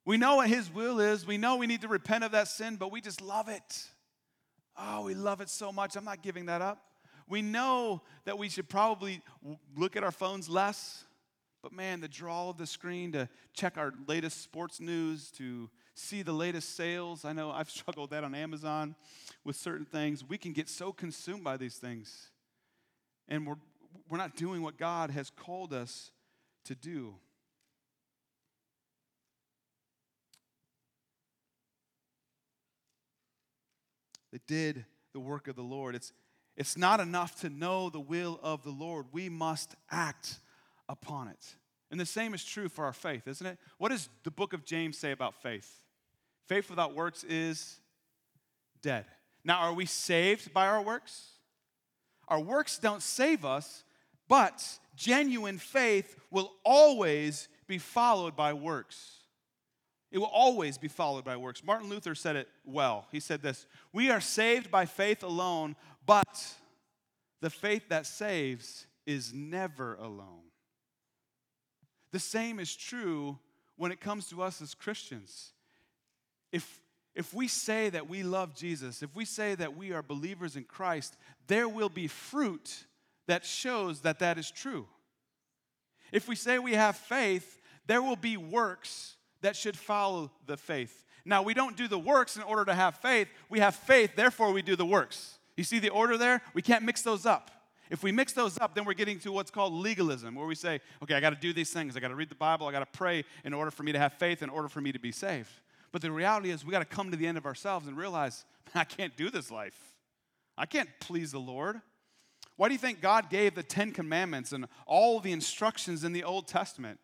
[0.09, 1.27] We know what His will is.
[1.27, 3.85] We know we need to repent of that sin, but we just love it.
[4.75, 5.97] Oh, we love it so much.
[5.97, 6.83] I'm not giving that up.
[7.29, 9.21] We know that we should probably
[9.77, 11.05] look at our phones less,
[11.63, 16.23] but man, the draw of the screen to check our latest sports news, to see
[16.23, 17.27] the latest sales.
[17.27, 18.95] I know I've struggled that on Amazon
[19.45, 20.25] with certain things.
[20.27, 22.31] We can get so consumed by these things.
[23.29, 23.57] And we're,
[24.09, 26.13] we're not doing what God has called us
[26.65, 27.17] to do.
[34.33, 35.95] They did the work of the Lord.
[35.95, 36.13] It's,
[36.57, 39.07] it's not enough to know the will of the Lord.
[39.13, 40.39] We must act
[40.89, 41.55] upon it.
[41.91, 43.59] And the same is true for our faith, isn't it?
[43.79, 45.81] What does the book of James say about faith?
[46.47, 47.81] Faith without works is
[48.83, 49.07] dead.
[49.45, 51.31] Now, are we saved by our works?
[52.29, 53.85] Our works don't save us,
[54.29, 59.18] but genuine faith will always be followed by works.
[60.11, 61.63] It will always be followed by works.
[61.63, 63.07] Martin Luther said it well.
[63.13, 66.55] He said this We are saved by faith alone, but
[67.41, 70.43] the faith that saves is never alone.
[72.11, 73.39] The same is true
[73.77, 75.53] when it comes to us as Christians.
[76.53, 76.81] If,
[77.15, 80.65] if we say that we love Jesus, if we say that we are believers in
[80.65, 82.87] Christ, there will be fruit
[83.27, 84.87] that shows that that is true.
[86.13, 91.05] If we say we have faith, there will be works that should follow the faith.
[91.25, 93.29] Now, we don't do the works in order to have faith.
[93.49, 95.39] We have faith, therefore, we do the works.
[95.57, 96.41] You see the order there?
[96.55, 97.51] We can't mix those up.
[97.91, 100.81] If we mix those up, then we're getting to what's called legalism, where we say,
[101.03, 101.97] okay, I got to do these things.
[101.97, 102.67] I got to read the Bible.
[102.67, 104.93] I got to pray in order for me to have faith, in order for me
[104.93, 105.51] to be saved.
[105.91, 108.45] But the reality is, we got to come to the end of ourselves and realize,
[108.75, 109.79] I can't do this life.
[110.57, 111.81] I can't please the Lord.
[112.57, 116.25] Why do you think God gave the Ten Commandments and all the instructions in the
[116.25, 116.99] Old Testament?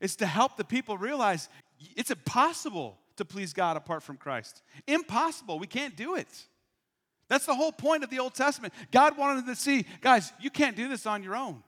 [0.00, 1.48] It's to help the people realize
[1.96, 4.62] it's impossible to please God apart from Christ.
[4.86, 5.58] Impossible.
[5.58, 6.28] We can't do it.
[7.28, 8.72] That's the whole point of the Old Testament.
[8.92, 11.62] God wanted to see, guys, you can't do this on your own.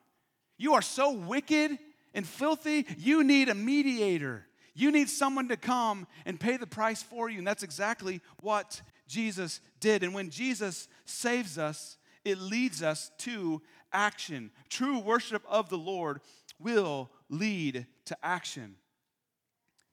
[0.56, 1.78] You are so wicked
[2.14, 4.44] and filthy, you need a mediator.
[4.74, 7.38] You need someone to come and pay the price for you.
[7.38, 10.04] And that's exactly what Jesus did.
[10.04, 13.60] And when Jesus saves us, it leads us to
[13.92, 14.50] action.
[14.68, 16.20] True worship of the Lord
[16.60, 18.76] will lead to action.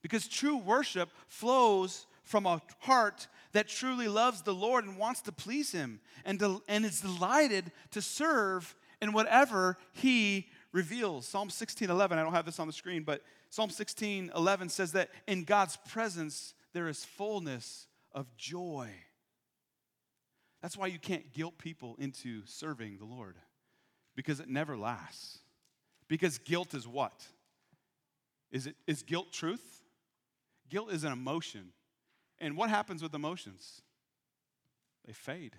[0.02, 5.32] Because true worship flows from a heart that truly loves the Lord and wants to
[5.32, 11.28] please Him and, to, and is delighted to serve in whatever He reveals.
[11.28, 14.92] Psalm 16 11, I don't have this on the screen, but Psalm 16 11 says
[14.92, 18.90] that in God's presence there is fullness of joy.
[20.62, 23.36] That's why you can't guilt people into serving the Lord
[24.16, 25.40] because it never lasts.
[26.08, 27.14] Because guilt is what?
[28.56, 29.84] Is, it, is guilt truth?
[30.70, 31.74] Guilt is an emotion.
[32.40, 33.82] And what happens with emotions?
[35.06, 35.58] They fade.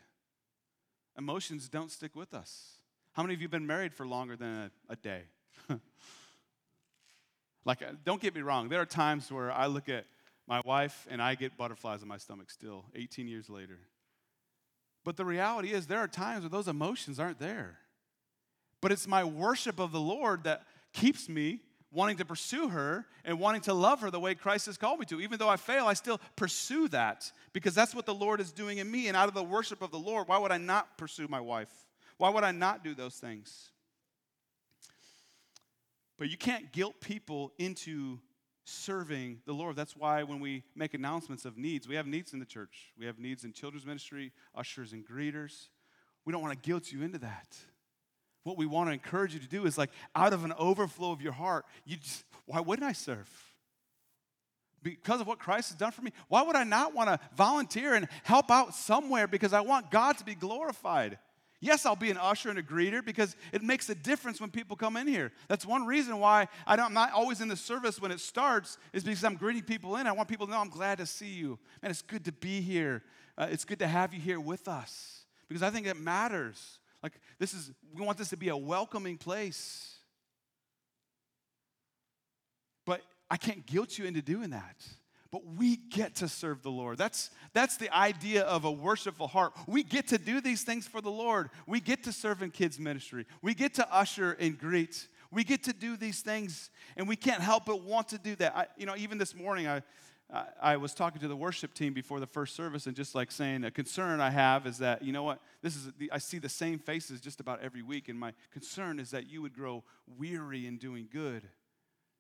[1.19, 2.79] Emotions don't stick with us.
[3.13, 5.25] How many of you have been married for longer than a, a day?
[7.67, 10.07] like, uh, don't get me wrong, there are times where I look at
[10.47, 13.79] my wife and I get butterflies in my stomach still, 18 years later.
[15.05, 17.77] But the reality is, there are times where those emotions aren't there.
[18.81, 20.63] But it's my worship of the Lord that
[20.95, 21.61] keeps me
[21.93, 25.07] wanting to pursue her and wanting to love her the way Christ has called me
[25.07, 25.21] to.
[25.21, 28.79] Even though I fail, I still pursue that because that's what the Lord is doing
[28.79, 29.09] in me.
[29.09, 31.71] And out of the worship of the Lord, why would I not pursue my wife?
[32.19, 33.71] Why would I not do those things?
[36.19, 38.19] But you can't guilt people into
[38.65, 39.77] serving the Lord.
[39.77, 42.93] That's why when we make announcements of needs, we have needs in the church.
[42.99, 45.69] We have needs in children's ministry, ushers and greeters.
[46.25, 47.57] We don't want to guilt you into that.
[48.47, 51.21] What we want to encourage you to do is like out of an overflow of
[51.21, 53.29] your heart, you just, why wouldn't I serve?
[54.85, 57.95] Because of what Christ has done for me, why would I not want to volunteer
[57.95, 61.19] and help out somewhere because I want God to be glorified?
[61.59, 64.77] Yes, I'll be an usher and a greeter because it makes a difference when people
[64.77, 65.33] come in here.
[65.49, 69.03] That's one reason why I am not always in the service when it starts, is
[69.03, 70.07] because I'm greeting people in.
[70.07, 71.59] I want people to know I'm glad to see you.
[71.83, 73.03] Man, it's good to be here.
[73.37, 76.79] Uh, it's good to have you here with us because I think it matters.
[77.03, 79.95] Like, this is, we want this to be a welcoming place.
[82.85, 84.77] But I can't guilt you into doing that
[85.37, 86.97] but we get to serve the Lord.
[86.97, 89.53] That's, that's the idea of a worshipful heart.
[89.67, 91.51] We get to do these things for the Lord.
[91.67, 93.27] We get to serve in kids' ministry.
[93.43, 95.09] We get to usher and greet.
[95.31, 98.57] We get to do these things, and we can't help but want to do that.
[98.57, 99.83] I, you know, even this morning, I,
[100.61, 103.63] I, was talking to the worship team before the first service, and just like saying
[103.65, 106.79] a concern I have is that you know what, this is I see the same
[106.79, 109.85] faces just about every week, and my concern is that you would grow
[110.19, 111.49] weary in doing good.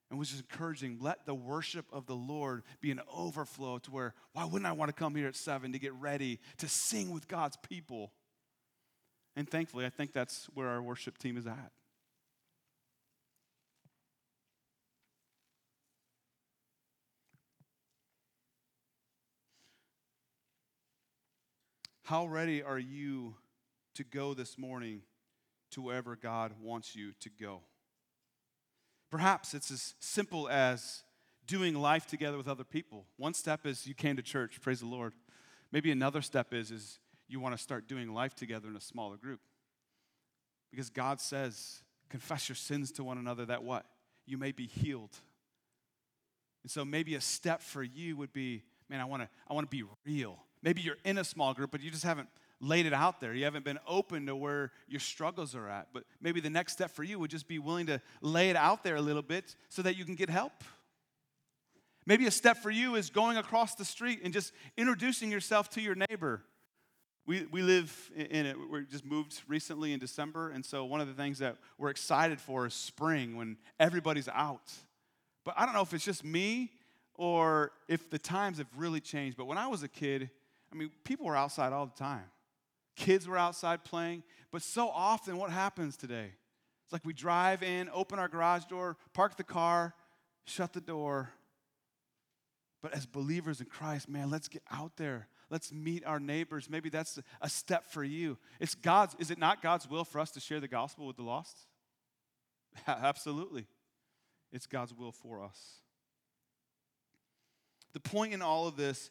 [0.09, 4.15] And was just encouraging let the worship of the lord be an overflow to where
[4.35, 7.27] why wouldn't i want to come here at seven to get ready to sing with
[7.27, 8.13] god's people?
[9.35, 11.73] And thankfully i think that's where our worship team is at
[22.07, 23.35] how ready are you
[23.95, 25.03] to go this morning
[25.71, 27.61] to wherever god wants you to go
[29.11, 31.03] Perhaps it's as simple as
[31.47, 33.07] doing life together with other people.
[33.17, 35.13] One step is you came to church, praise the Lord.
[35.71, 39.17] Maybe another step is, is you want to start doing life together in a smaller
[39.17, 39.41] group.
[40.71, 43.87] Because God says, confess your sins to one another that what?
[44.27, 45.17] You may be healed.
[46.65, 49.71] And so maybe a step for you would be, man, I want to I want
[49.71, 50.39] to be real.
[50.67, 52.29] Maybe you're in a small group, but you just haven't
[52.61, 53.33] laid it out there.
[53.33, 55.91] You haven't been open to where your struggles are at.
[55.93, 58.83] But maybe the next step for you would just be willing to lay it out
[58.83, 60.65] there a little bit so that you can get help.
[62.05, 65.81] Maybe a step for you is going across the street and just introducing yourself to
[65.81, 66.43] your neighbor.
[67.29, 68.57] We, we live in it.
[68.69, 72.41] We just moved recently in December, and so one of the things that we're excited
[72.41, 74.73] for is spring when everybody's out.
[75.45, 76.73] But I don't know if it's just me
[77.15, 79.37] or if the times have really changed.
[79.37, 80.31] But when I was a kid,
[80.77, 82.25] I mean, people were outside all the time.
[82.97, 84.23] Kids were outside playing.
[84.53, 86.33] But so often, what happens today?
[86.85, 89.95] It's like we drive in, open our garage door, park the car,
[90.45, 91.31] shut the door.
[92.83, 95.29] But as believers in Christ, man, let's get out there.
[95.49, 96.69] Let's meet our neighbors.
[96.69, 98.37] Maybe that's a step for you.
[98.61, 101.23] It's God's, is it not God's will for us to share the gospel with the
[101.23, 101.57] lost?
[102.87, 103.67] Absolutely.
[104.53, 105.59] It's God's will for us.
[107.95, 109.11] The point in all of this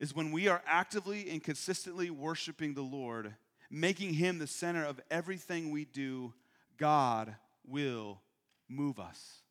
[0.00, 3.34] is when we are actively and consistently worshiping the Lord,
[3.70, 6.32] making Him the center of everything we do,
[6.78, 7.36] God
[7.68, 8.20] will
[8.68, 9.42] move us.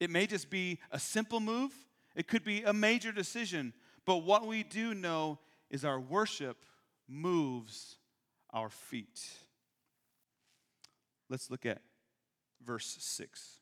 [0.00, 1.72] It may just be a simple move,
[2.16, 3.74] it could be a major decision,
[4.06, 5.38] but what we do know
[5.70, 6.56] is our worship
[7.06, 7.96] moves
[8.50, 9.20] our feet.
[11.28, 11.82] Let's look at
[12.64, 13.60] verse 6.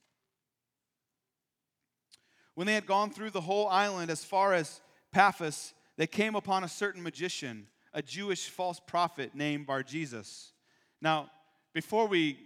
[2.55, 4.81] When they had gone through the whole island as far as
[5.13, 10.53] Paphos, they came upon a certain magician, a Jewish false prophet named Bar Jesus.
[11.01, 11.31] Now,
[11.73, 12.39] before we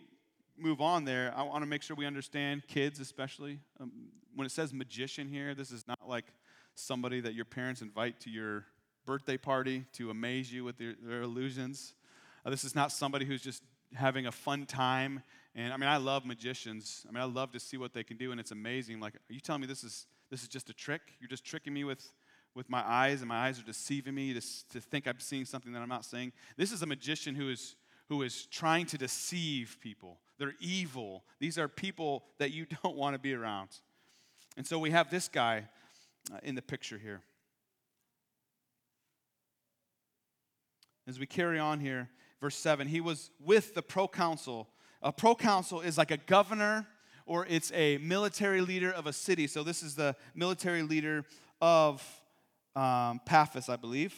[0.57, 3.59] move on there, I want to make sure we understand, kids especially.
[3.81, 3.91] Um,
[4.35, 6.27] when it says magician here, this is not like
[6.75, 8.65] somebody that your parents invite to your
[9.07, 11.95] birthday party to amaze you with their, their illusions.
[12.45, 13.63] Uh, this is not somebody who's just
[13.95, 15.23] having a fun time.
[15.55, 17.05] And I mean, I love magicians.
[17.09, 19.01] I mean, I love to see what they can do, and it's amazing.
[19.01, 21.01] Like, are you telling me this is this is just a trick?
[21.19, 22.13] You're just tricking me with
[22.55, 25.73] with my eyes, and my eyes are deceiving me to, to think I'm seeing something
[25.73, 26.33] that I'm not seeing.
[26.57, 27.77] This is a magician who is,
[28.09, 30.19] who is trying to deceive people.
[30.39, 31.25] They're evil.
[31.39, 33.69] These are people that you don't want to be around.
[34.57, 35.69] And so we have this guy
[36.33, 37.23] uh, in the picture here.
[41.07, 42.09] As we carry on here,
[42.41, 44.69] verse 7, he was with the proconsul.
[45.03, 46.87] A proconsul is like a governor
[47.27, 49.47] or it's a military leader of a city.
[49.47, 51.25] So this is the military leader
[51.61, 52.20] of
[52.77, 54.15] um, Paphos, I believe.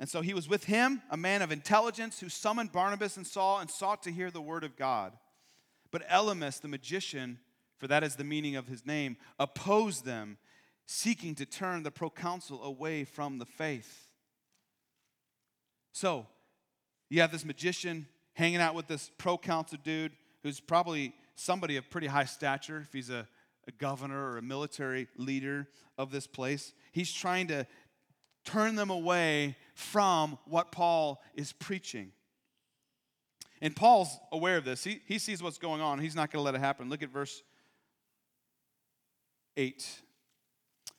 [0.00, 3.58] And so he was with him, a man of intelligence, who summoned Barnabas and Saul
[3.58, 5.12] and sought to hear the word of God.
[5.90, 7.38] But Elymas, the magician,
[7.78, 10.38] for that is the meaning of his name, opposed them,
[10.86, 14.08] seeking to turn the proconsul away from the faith.
[15.92, 16.26] So,
[17.10, 20.12] you have this magician hanging out with this proconsul dude
[20.42, 23.26] who's probably somebody of pretty high stature if he's a
[23.68, 26.72] a governor or a military leader of this place.
[26.90, 27.66] He's trying to
[28.44, 32.12] turn them away from what Paul is preaching.
[33.60, 34.82] And Paul's aware of this.
[34.82, 35.98] He, he sees what's going on.
[35.98, 36.88] He's not going to let it happen.
[36.88, 37.42] Look at verse
[39.56, 39.86] 8.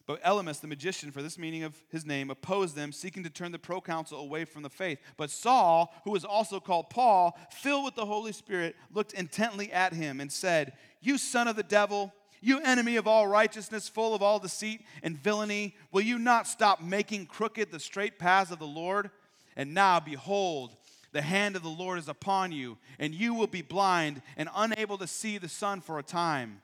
[0.05, 3.51] But Elymas, the magician, for this meaning of his name, opposed them, seeking to turn
[3.51, 4.99] the proconsul away from the faith.
[5.17, 9.93] But Saul, who was also called Paul, filled with the Holy Spirit, looked intently at
[9.93, 12.11] him and said, You son of the devil,
[12.41, 16.81] you enemy of all righteousness, full of all deceit and villainy, will you not stop
[16.81, 19.09] making crooked the straight paths of the Lord?
[19.55, 20.75] And now, behold,
[21.11, 24.97] the hand of the Lord is upon you, and you will be blind and unable
[24.99, 26.61] to see the sun for a time.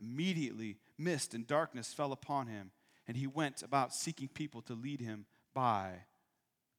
[0.00, 2.70] Immediately, mist and darkness fell upon him,
[3.06, 5.90] and he went about seeking people to lead him by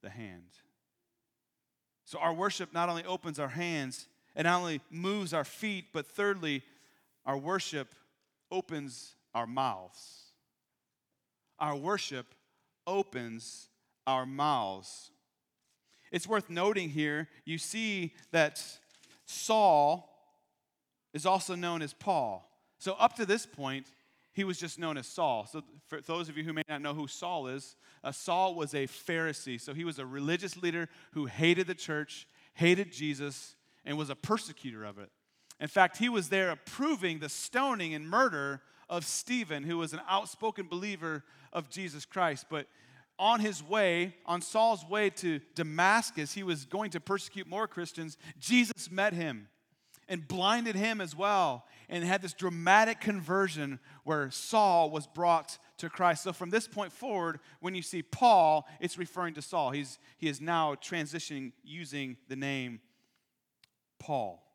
[0.02, 0.44] the hand.
[2.04, 6.06] So, our worship not only opens our hands, it not only moves our feet, but
[6.06, 6.62] thirdly,
[7.24, 7.94] our worship
[8.50, 10.32] opens our mouths.
[11.58, 12.34] Our worship
[12.86, 13.68] opens
[14.06, 15.10] our mouths.
[16.12, 18.62] It's worth noting here, you see that
[19.24, 20.08] Saul
[21.12, 22.48] is also known as Paul.
[22.78, 23.86] So, up to this point,
[24.32, 25.46] he was just known as Saul.
[25.46, 27.74] So, for those of you who may not know who Saul is,
[28.04, 29.60] uh, Saul was a Pharisee.
[29.60, 34.14] So, he was a religious leader who hated the church, hated Jesus, and was a
[34.14, 35.10] persecutor of it.
[35.60, 40.00] In fact, he was there approving the stoning and murder of Stephen, who was an
[40.08, 42.46] outspoken believer of Jesus Christ.
[42.50, 42.66] But
[43.18, 48.18] on his way, on Saul's way to Damascus, he was going to persecute more Christians.
[48.38, 49.48] Jesus met him
[50.08, 55.90] and blinded him as well, and had this dramatic conversion where Saul was brought to
[55.90, 56.22] Christ.
[56.22, 59.72] So from this point forward, when you see Paul, it's referring to Saul.
[59.72, 62.80] He's, he is now transitioning using the name
[63.98, 64.45] Paul.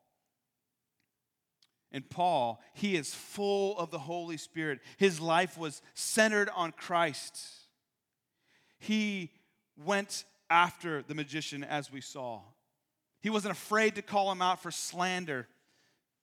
[1.91, 4.79] And Paul, he is full of the Holy Spirit.
[4.97, 7.37] His life was centered on Christ.
[8.79, 9.31] He
[9.77, 12.41] went after the magician, as we saw.
[13.21, 15.47] He wasn't afraid to call him out for slander.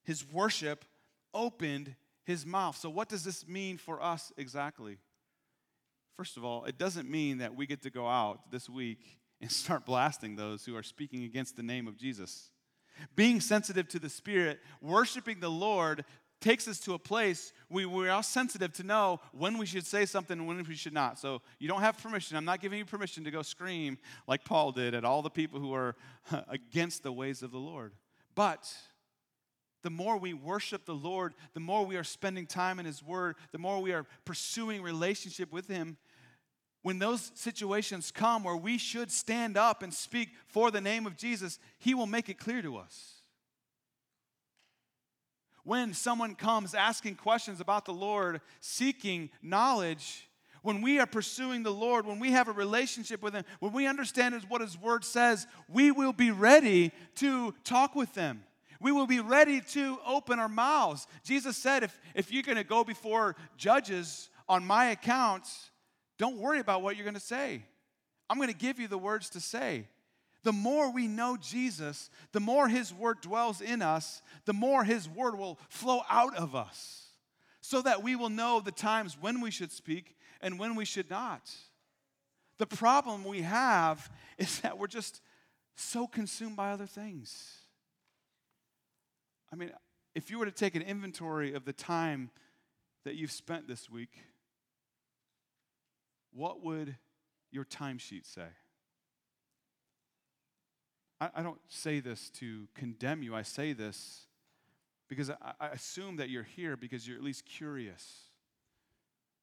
[0.05, 0.85] His worship
[1.35, 1.95] opened
[2.25, 2.77] his mouth.
[2.77, 4.99] So, what does this mean for us exactly?
[6.17, 9.51] First of all, it doesn't mean that we get to go out this week and
[9.53, 12.51] start blasting those who are speaking against the name of Jesus.
[13.17, 16.05] Being sensitive to the Spirit, worshiping the Lord,
[16.41, 20.07] takes us to a place where we're all sensitive to know when we should say
[20.07, 21.19] something and when we should not.
[21.19, 22.37] So you don't have permission.
[22.37, 25.59] I'm not giving you permission to go scream like Paul did at all the people
[25.59, 25.97] who are
[26.49, 27.93] against the ways of the Lord.
[28.35, 28.73] But
[29.83, 33.37] the more we worship the Lord, the more we are spending time in His Word,
[33.53, 35.97] the more we are pursuing relationship with Him,
[36.83, 41.17] when those situations come where we should stand up and speak for the name of
[41.17, 43.15] Jesus, He will make it clear to us.
[45.65, 50.29] When someone comes asking questions about the Lord, seeking knowledge,
[50.63, 53.87] when we are pursuing the Lord, when we have a relationship with Him, when we
[53.87, 58.45] understand what His Word says, we will be ready to talk with them.
[58.81, 61.07] We will be ready to open our mouths.
[61.25, 65.71] Jesus said, if, if you're going to go before judges on my accounts,
[66.19, 67.63] don't worry about what you're going to say.
[68.29, 69.87] I'm going to give you the words to say.
[70.45, 75.09] The more we know Jesus, the more His Word dwells in us, the more His
[75.09, 77.07] Word will flow out of us
[77.61, 81.11] so that we will know the times when we should speak and when we should
[81.11, 81.51] not.
[82.59, 85.21] The problem we have is that we're just
[85.77, 87.59] so consumed by other things.
[89.53, 89.71] I mean,
[90.15, 92.31] if you were to take an inventory of the time
[93.05, 94.11] that you've spent this week,
[96.33, 96.97] what would
[97.51, 98.47] your timesheet say?
[101.21, 103.35] I, I, don't say this to condemn you.
[103.35, 104.27] I say this
[105.09, 108.29] because I, I assume that you're here because you're at least curious.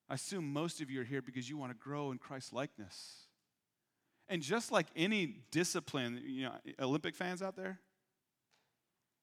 [0.10, 3.26] I assume most of you are here because you want to grow in Christ likeness.
[4.30, 7.80] And just like any discipline, you know, Olympic fans out there,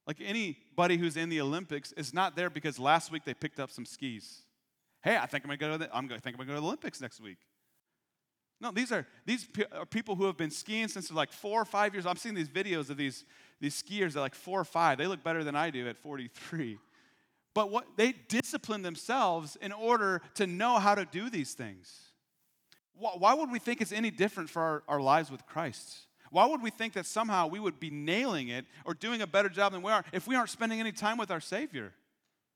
[0.05, 3.71] like anybody who's in the Olympics is not there because last week they picked up
[3.71, 4.41] some skis.
[5.01, 6.61] Hey, I think I'm gonna go to the, I'm gonna think I'm gonna go to
[6.61, 7.37] the Olympics next week.
[8.63, 11.93] No, these are these are people who have been skiing since like four or five
[11.93, 12.05] years.
[12.05, 13.25] I'm seeing these videos of these,
[13.59, 14.97] these skiers at like four or five.
[14.97, 16.79] They look better than I do at 43.
[17.53, 21.93] But what they discipline themselves in order to know how to do these things.
[22.95, 26.07] Why would we think it's any different for our, our lives with Christ?
[26.29, 29.49] Why would we think that somehow we would be nailing it or doing a better
[29.49, 31.93] job than we are if we aren't spending any time with our Savior?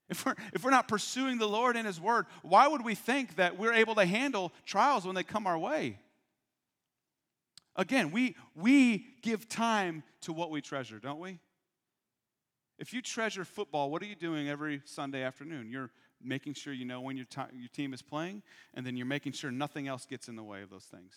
[0.10, 3.36] If we're, if we're not pursuing the Lord in His Word, why would we think
[3.36, 6.00] that we're able to handle trials when they come our way?
[7.76, 11.40] Again, we, we give time to what we treasure, don't we?
[12.80, 15.70] If you treasure football, what are you doing every Sunday afternoon?
[15.70, 15.92] You're
[16.24, 18.44] making sure you know when your, t- your team is playing,
[18.74, 21.14] and then you're making sure nothing else gets in the way of those things.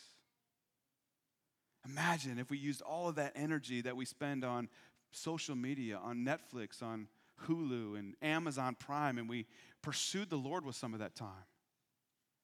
[1.87, 4.69] Imagine if we used all of that energy that we spend on
[5.13, 7.09] social media, on Netflix, on
[7.47, 9.47] Hulu, and Amazon Prime, and we
[9.83, 11.47] pursued the Lord with some of that time.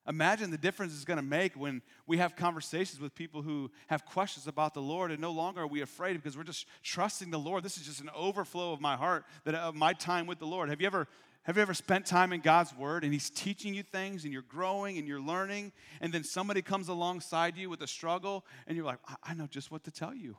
[0.08, 4.06] Imagine the difference it's going to make when we have conversations with people who have
[4.06, 7.38] questions about the Lord, and no longer are we afraid because we're just trusting the
[7.38, 7.64] Lord.
[7.64, 10.68] This is just an overflow of my heart, that of my time with the Lord.
[10.68, 11.08] Have you ever
[11.42, 14.42] have you ever spent time in God's Word and He's teaching you things and you're
[14.42, 18.86] growing and you're learning, and then somebody comes alongside you with a struggle, and you're
[18.86, 20.36] like, I, I know just what to tell you.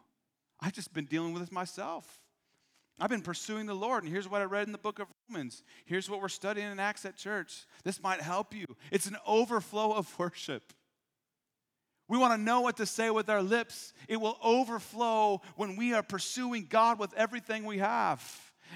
[0.60, 2.22] I've just been dealing with this myself.
[3.00, 5.64] I've been pursuing the Lord, and here's what I read in the book of Romans.
[5.86, 7.66] Here's what we're studying in Acts at church.
[7.84, 8.66] This might help you.
[8.92, 10.74] It's an overflow of worship.
[12.08, 13.94] We want to know what to say with our lips.
[14.08, 18.24] It will overflow when we are pursuing God with everything we have.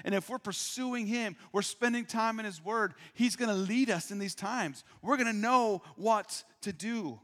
[0.04, 3.90] And if we're pursuing Him, we're spending time in His Word, He's going to lead
[3.90, 4.84] us in these times.
[5.02, 7.18] We're going to know what to do.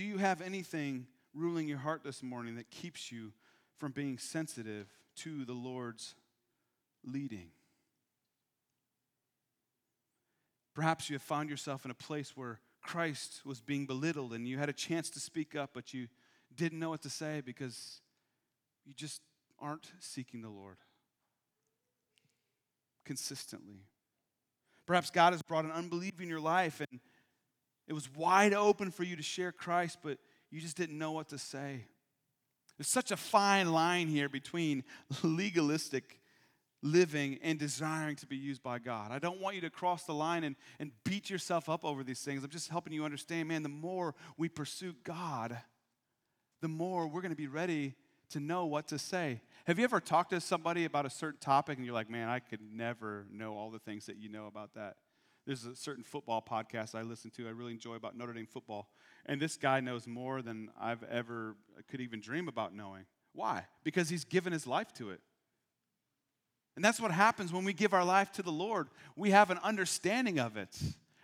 [0.00, 3.34] Do you have anything ruling your heart this morning that keeps you
[3.76, 4.86] from being sensitive
[5.16, 6.14] to the Lord's
[7.04, 7.50] leading?
[10.74, 14.56] Perhaps you have found yourself in a place where Christ was being belittled and you
[14.56, 16.08] had a chance to speak up, but you
[16.56, 18.00] didn't know what to say because
[18.86, 19.20] you just
[19.58, 20.78] aren't seeking the Lord
[23.04, 23.82] consistently.
[24.86, 27.00] Perhaps God has brought an unbelief in your life and
[27.90, 30.18] it was wide open for you to share Christ, but
[30.48, 31.86] you just didn't know what to say.
[32.78, 34.84] There's such a fine line here between
[35.24, 36.20] legalistic
[36.82, 39.10] living and desiring to be used by God.
[39.10, 42.20] I don't want you to cross the line and, and beat yourself up over these
[42.20, 42.44] things.
[42.44, 45.58] I'm just helping you understand, man, the more we pursue God,
[46.60, 47.96] the more we're going to be ready
[48.28, 49.40] to know what to say.
[49.66, 52.38] Have you ever talked to somebody about a certain topic and you're like, man, I
[52.38, 54.94] could never know all the things that you know about that?
[55.46, 58.88] There's a certain football podcast I listen to, I really enjoy about Notre Dame football.
[59.26, 61.56] And this guy knows more than I've ever
[61.88, 63.04] could even dream about knowing.
[63.32, 63.66] Why?
[63.84, 65.20] Because he's given his life to it.
[66.76, 68.88] And that's what happens when we give our life to the Lord.
[69.16, 70.76] We have an understanding of it.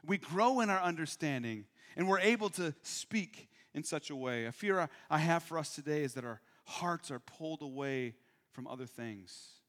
[0.05, 1.65] We grow in our understanding,
[1.97, 4.47] and we're able to speak in such a way.
[4.47, 8.15] A fear I have for us today is that our hearts are pulled away
[8.53, 9.61] from other things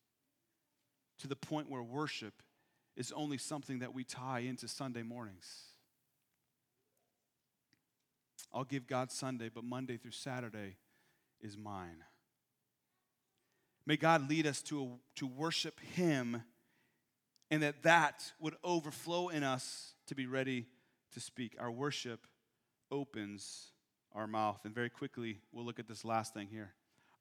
[1.19, 2.43] to the point where worship
[2.97, 5.47] is only something that we tie into Sunday mornings.
[8.53, 10.77] I'll give God Sunday, but Monday through Saturday
[11.39, 12.03] is mine.
[13.85, 16.43] May God lead us to, to worship Him
[17.49, 20.65] and that that would overflow in us to be ready
[21.13, 21.55] to speak.
[21.59, 22.27] Our worship
[22.91, 23.71] opens
[24.13, 24.59] our mouth.
[24.65, 26.73] And very quickly, we'll look at this last thing here.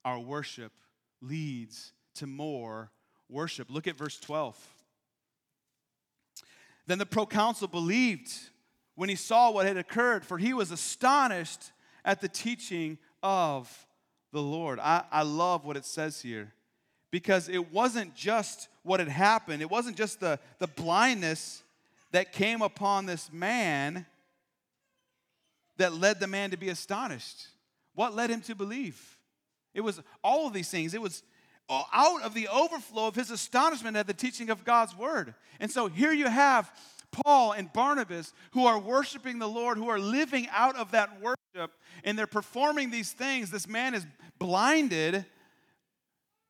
[0.03, 0.73] Our worship
[1.21, 2.91] leads to more
[3.29, 3.69] worship.
[3.69, 4.57] Look at verse 12.
[6.87, 8.31] Then the proconsul believed
[8.95, 11.71] when he saw what had occurred, for he was astonished
[12.03, 13.85] at the teaching of
[14.31, 14.79] the Lord.
[14.79, 16.53] I, I love what it says here
[17.11, 21.63] because it wasn't just what had happened, it wasn't just the, the blindness
[22.11, 24.05] that came upon this man
[25.75, 27.47] that led the man to be astonished.
[27.93, 29.17] What led him to believe?
[29.73, 30.93] It was all of these things.
[30.93, 31.23] It was
[31.69, 35.33] out of the overflow of his astonishment at the teaching of God's word.
[35.59, 36.71] And so here you have
[37.11, 41.71] Paul and Barnabas who are worshiping the Lord, who are living out of that worship,
[42.03, 43.51] and they're performing these things.
[43.51, 44.05] This man is
[44.39, 45.25] blinded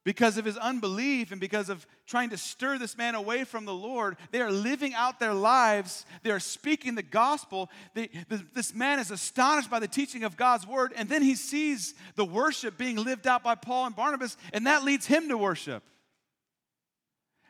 [0.07, 3.73] because of his unbelief and because of trying to stir this man away from the
[3.73, 6.05] Lord, they are living out their lives.
[6.23, 7.69] They are speaking the gospel.
[7.93, 8.09] They,
[8.53, 12.23] this man is astonished by the teaching of God's word, and then he sees the
[12.23, 15.83] worship being lived out by Paul and Barnabas, and that leads him to worship.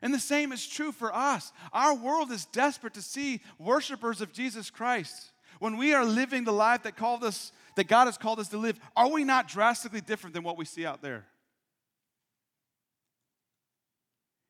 [0.01, 1.53] And the same is true for us.
[1.73, 5.29] Our world is desperate to see worshipers of Jesus Christ.
[5.59, 8.57] When we are living the life that called us, that God has called us to
[8.57, 11.27] live, are we not drastically different than what we see out there?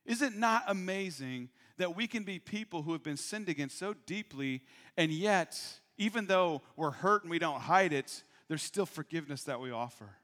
[0.08, 3.94] Is it not amazing that we can be people who have been sinned against so
[4.06, 4.64] deeply,
[4.96, 5.62] and yet,
[5.98, 10.16] even though we're hurt and we don't hide it, there's still forgiveness that we offer?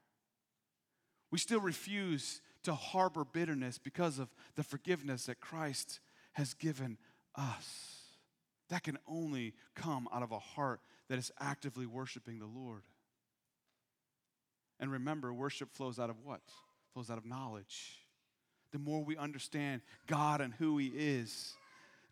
[1.31, 5.99] We still refuse to harbor bitterness because of the forgiveness that Christ
[6.31, 6.97] has given
[7.35, 7.99] us.
[8.69, 10.79] That can only come out of a heart
[11.09, 12.83] that is actively worshiping the Lord.
[14.79, 16.41] And remember, worship flows out of what?
[16.93, 18.02] Flows out of knowledge
[18.73, 21.53] the more we understand God and who He is,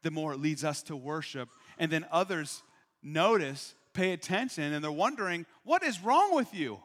[0.04, 1.50] the more it leads us to worship.
[1.78, 2.64] And then others
[3.04, 6.80] notice pay attention and they're wondering, what is wrong with you?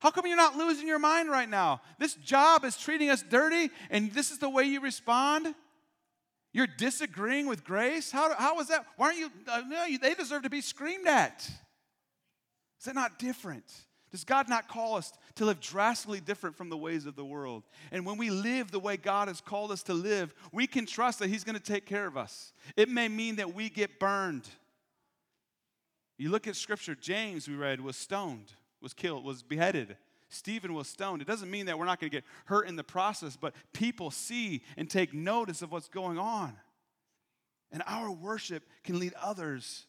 [0.00, 1.82] How come you're not losing your mind right now?
[1.98, 5.54] This job is treating us dirty, and this is the way you respond?
[6.52, 8.10] You're disagreeing with grace?
[8.10, 8.86] How, how is that?
[8.96, 9.30] Why aren't you?
[9.46, 11.46] Uh, no, you, they deserve to be screamed at.
[12.78, 13.70] Is that not different?
[14.10, 17.62] Does God not call us to live drastically different from the ways of the world?
[17.92, 21.20] And when we live the way God has called us to live, we can trust
[21.20, 22.52] that He's going to take care of us.
[22.76, 24.48] It may mean that we get burned.
[26.18, 29.96] You look at Scripture, James, we read, was stoned, was killed, was beheaded.
[30.28, 31.22] Stephen was stoned.
[31.22, 34.10] It doesn't mean that we're not going to get hurt in the process, but people
[34.10, 36.52] see and take notice of what's going on.
[37.72, 39.86] And our worship can lead others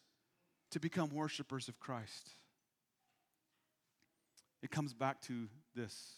[0.71, 2.29] to become worshipers of Christ.
[4.61, 6.13] It comes back to this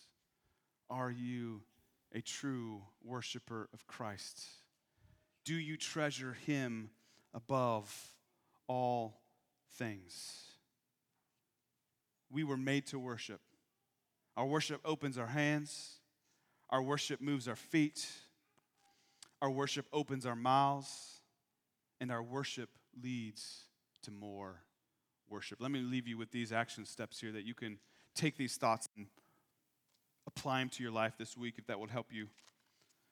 [0.89, 1.61] Are you
[2.13, 4.41] a true worshiper of Christ?
[5.45, 6.89] Do you treasure him
[7.33, 7.93] above
[8.67, 9.21] all
[9.77, 10.43] things?
[12.29, 13.41] We were made to worship.
[14.35, 15.99] Our worship opens our hands,
[16.69, 18.07] our worship moves our feet,
[19.41, 21.21] our worship opens our mouths,
[22.01, 22.69] and our worship
[23.01, 23.65] leads
[24.01, 24.61] to more
[25.29, 25.61] worship.
[25.61, 27.77] Let me leave you with these action steps here that you can
[28.13, 29.07] take these thoughts and
[30.27, 32.27] apply them to your life this week if that would help you.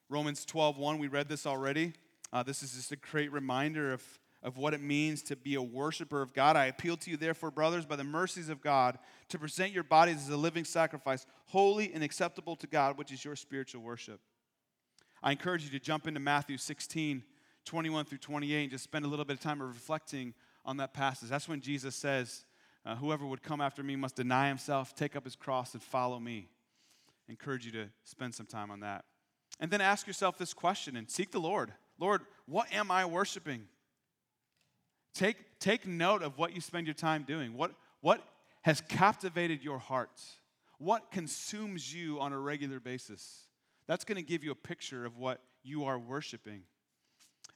[0.08, 1.92] Romans 12, 1, we read this already.
[2.32, 4.02] Uh, this is just a great reminder of,
[4.42, 6.56] of what it means to be a worshiper of God.
[6.56, 8.98] I appeal to you, therefore, brothers, by the mercies of God,
[9.28, 13.24] to present your bodies as a living sacrifice, holy and acceptable to God, which is
[13.24, 14.20] your spiritual worship.
[15.22, 17.22] I encourage you to jump into Matthew 16,
[17.64, 20.34] 21 through 28, and just spend a little bit of time reflecting
[20.64, 21.28] on that passage.
[21.28, 22.44] That's when Jesus says,
[22.84, 26.18] uh, Whoever would come after me must deny himself, take up his cross, and follow
[26.18, 26.48] me.
[27.28, 29.04] I encourage you to spend some time on that.
[29.60, 33.68] And then ask yourself this question and seek the Lord Lord, what am I worshiping?
[35.14, 37.54] Take, take note of what you spend your time doing.
[37.54, 38.22] What, what
[38.62, 40.20] has captivated your heart?
[40.78, 43.46] What consumes you on a regular basis?
[43.86, 46.62] That's going to give you a picture of what you are worshiping.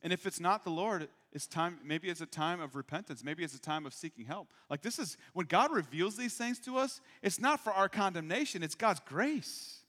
[0.03, 3.25] And if it's not the Lord, it's time, maybe it's a time of repentance.
[3.25, 4.49] Maybe it's a time of seeking help.
[4.71, 8.63] Like this is, when God reveals these things to us, it's not for our condemnation,
[8.63, 9.81] it's God's grace.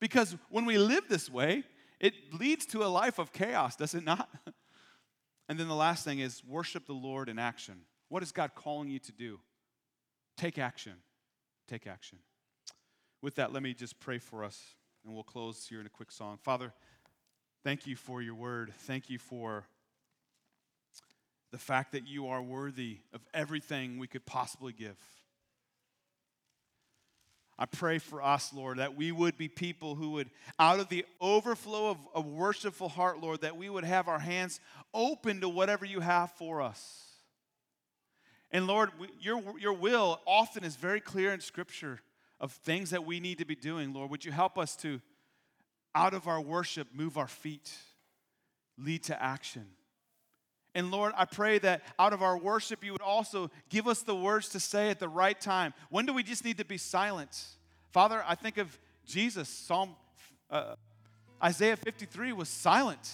[0.00, 1.64] Because when we live this way,
[2.00, 4.28] it leads to a life of chaos, does it not?
[5.48, 7.80] and then the last thing is worship the Lord in action.
[8.08, 9.38] What is God calling you to do?
[10.36, 10.94] Take action.
[11.68, 12.18] Take action.
[13.22, 14.58] With that, let me just pray for us,
[15.04, 16.38] and we'll close here in a quick song.
[16.42, 16.72] Father,
[17.62, 18.72] Thank you for your word.
[18.80, 19.66] Thank you for
[21.50, 24.96] the fact that you are worthy of everything we could possibly give.
[27.58, 31.04] I pray for us, Lord, that we would be people who would, out of the
[31.20, 34.60] overflow of a worshipful heart, Lord, that we would have our hands
[34.94, 37.04] open to whatever you have for us.
[38.50, 38.90] And Lord,
[39.20, 42.00] your, your will often is very clear in Scripture
[42.40, 43.92] of things that we need to be doing.
[43.92, 45.02] Lord, would you help us to
[45.94, 47.72] out of our worship, move our feet,
[48.78, 49.66] lead to action.
[50.74, 54.14] And Lord, I pray that out of our worship, you would also give us the
[54.14, 55.74] words to say at the right time.
[55.88, 57.44] When do we just need to be silent?
[57.90, 59.48] Father, I think of Jesus.
[59.48, 59.96] Psalm
[60.48, 60.74] uh,
[61.42, 63.10] Isaiah 53 was silent.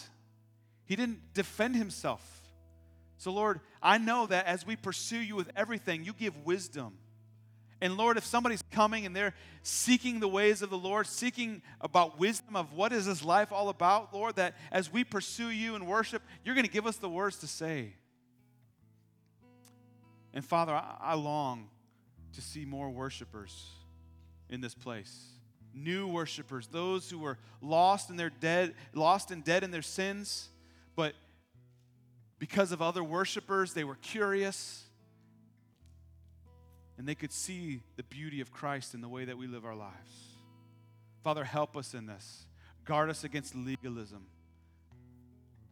[0.84, 2.42] He didn't defend himself.
[3.18, 6.98] So, Lord, I know that as we pursue you with everything, you give wisdom.
[7.80, 12.18] And Lord, if somebody's coming and they're seeking the ways of the Lord, seeking about
[12.18, 15.86] wisdom of what is this life all about, Lord, that as we pursue you and
[15.86, 17.92] worship, you're going to give us the words to say.
[20.32, 21.68] And Father, I, I long
[22.34, 23.66] to see more worshipers
[24.48, 25.32] in this place.
[25.74, 30.48] New worshipers, those who were lost and they're dead, lost and dead in their sins,
[30.94, 31.12] but
[32.38, 34.86] because of other worshipers, they were curious
[36.99, 39.74] and they could see the beauty of Christ in the way that we live our
[39.74, 40.36] lives.
[41.22, 42.47] Father, help us in this.
[42.84, 44.26] Guard us against legalism.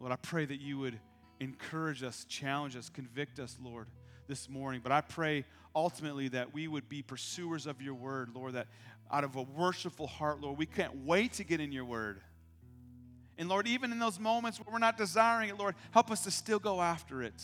[0.00, 0.98] Lord, I pray that you would
[1.40, 3.88] encourage us, challenge us, convict us, Lord,
[4.26, 4.80] this morning.
[4.82, 5.44] But I pray
[5.74, 8.66] ultimately that we would be pursuers of your word, Lord, that
[9.10, 12.20] out of a worshipful heart, Lord, we can't wait to get in your word.
[13.38, 16.30] And Lord, even in those moments where we're not desiring it, Lord, help us to
[16.30, 17.42] still go after it.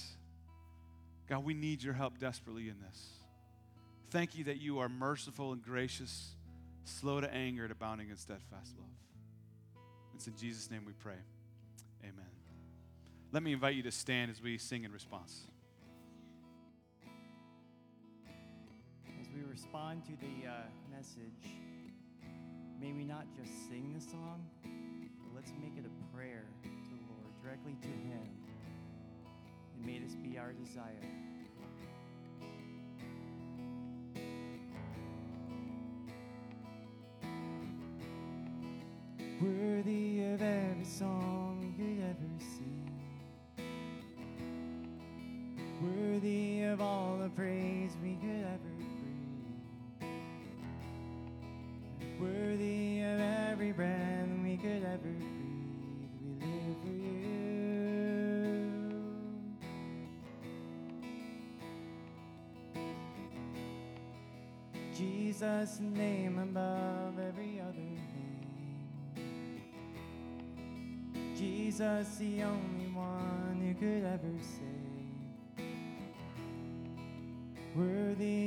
[1.29, 3.20] God, we need your help desperately in this.
[4.11, 6.31] Thank you that you are merciful and gracious,
[6.85, 8.89] slow to anger, and abounding in steadfast love.
[10.17, 11.15] It's in Jesus' name we pray.
[12.03, 12.27] Amen.
[13.31, 15.47] Let me invite you to stand as we sing in response.
[19.21, 20.55] As we respond to the uh,
[20.91, 21.55] message,
[22.81, 27.13] may we not just sing the song, but let's make it a prayer to the
[27.15, 28.29] Lord, directly to Him.
[29.77, 31.07] And may this be our desire.
[39.81, 42.91] worthy of every song we ever sing.
[45.81, 50.19] Worthy of all the praise we could ever bring.
[52.21, 55.23] Worthy of every breath we could ever breathe.
[56.41, 57.23] We live for you.
[64.95, 68.20] Jesus' name above every other name.
[71.71, 75.65] Jesus, the only one who could ever save.
[77.77, 78.40] Worthy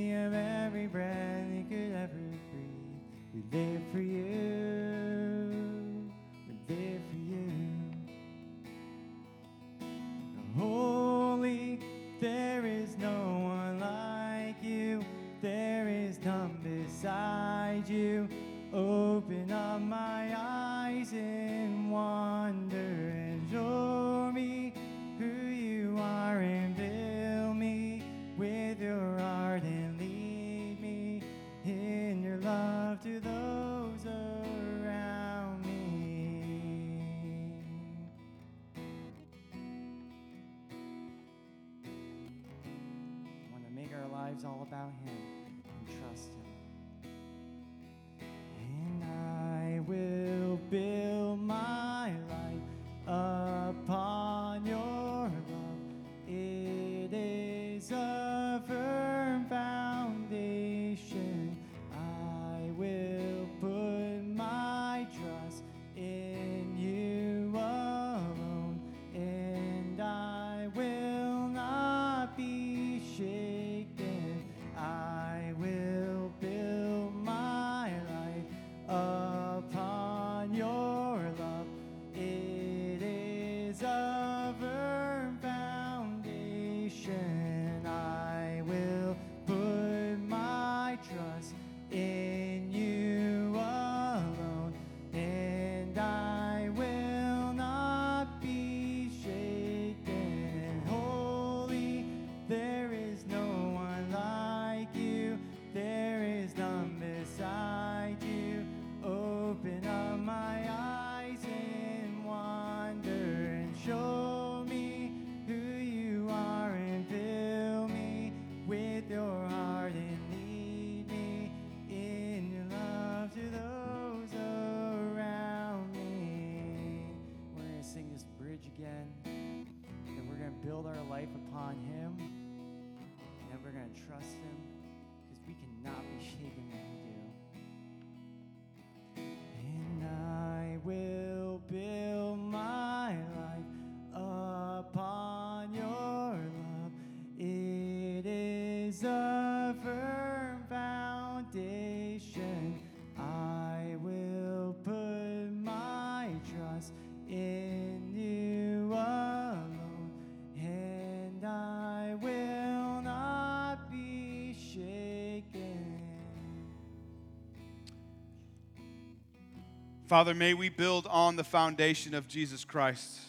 [170.07, 173.19] Father, may we build on the foundation of Jesus Christ,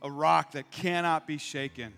[0.00, 1.92] a rock that cannot be shaken.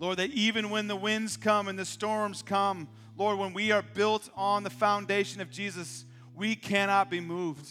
[0.00, 3.82] Lord, that even when the winds come and the storms come, Lord, when we are
[3.82, 7.68] built on the foundation of Jesus, we cannot be moved.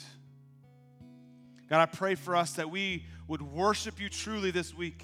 [1.69, 5.03] God, I pray for us that we would worship you truly this week.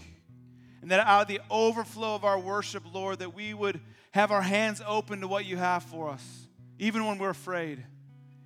[0.82, 4.42] And that out of the overflow of our worship, Lord, that we would have our
[4.42, 6.24] hands open to what you have for us,
[6.80, 7.84] even when we're afraid.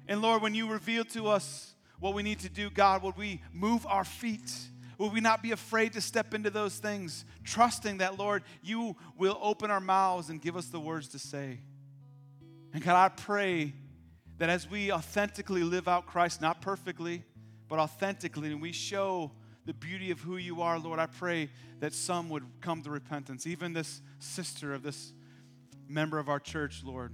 [0.09, 3.41] And Lord, when you reveal to us what we need to do, God, would we
[3.53, 4.51] move our feet?
[4.97, 9.37] Would we not be afraid to step into those things, trusting that, Lord, you will
[9.39, 11.59] open our mouths and give us the words to say?
[12.73, 13.73] And God, I pray
[14.39, 17.23] that as we authentically live out Christ, not perfectly,
[17.67, 19.31] but authentically, and we show
[19.65, 21.51] the beauty of who you are, Lord, I pray
[21.81, 23.45] that some would come to repentance.
[23.45, 25.13] Even this sister of this
[25.87, 27.13] member of our church, Lord.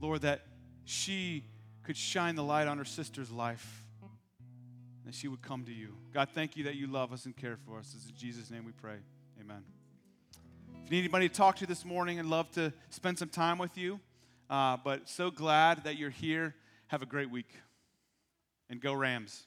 [0.00, 0.40] Lord, that
[0.86, 1.44] she
[1.86, 3.84] could shine the light on her sister's life,
[5.04, 5.94] and she would come to you.
[6.12, 7.94] God, thank you that you love us and care for us.
[7.96, 8.96] It's in Jesus' name we pray.
[9.40, 9.62] Amen.
[10.84, 13.58] If you need anybody to talk to this morning, I'd love to spend some time
[13.58, 14.00] with you.
[14.50, 16.56] Uh, but so glad that you're here.
[16.88, 17.54] Have a great week.
[18.68, 19.46] And go Rams.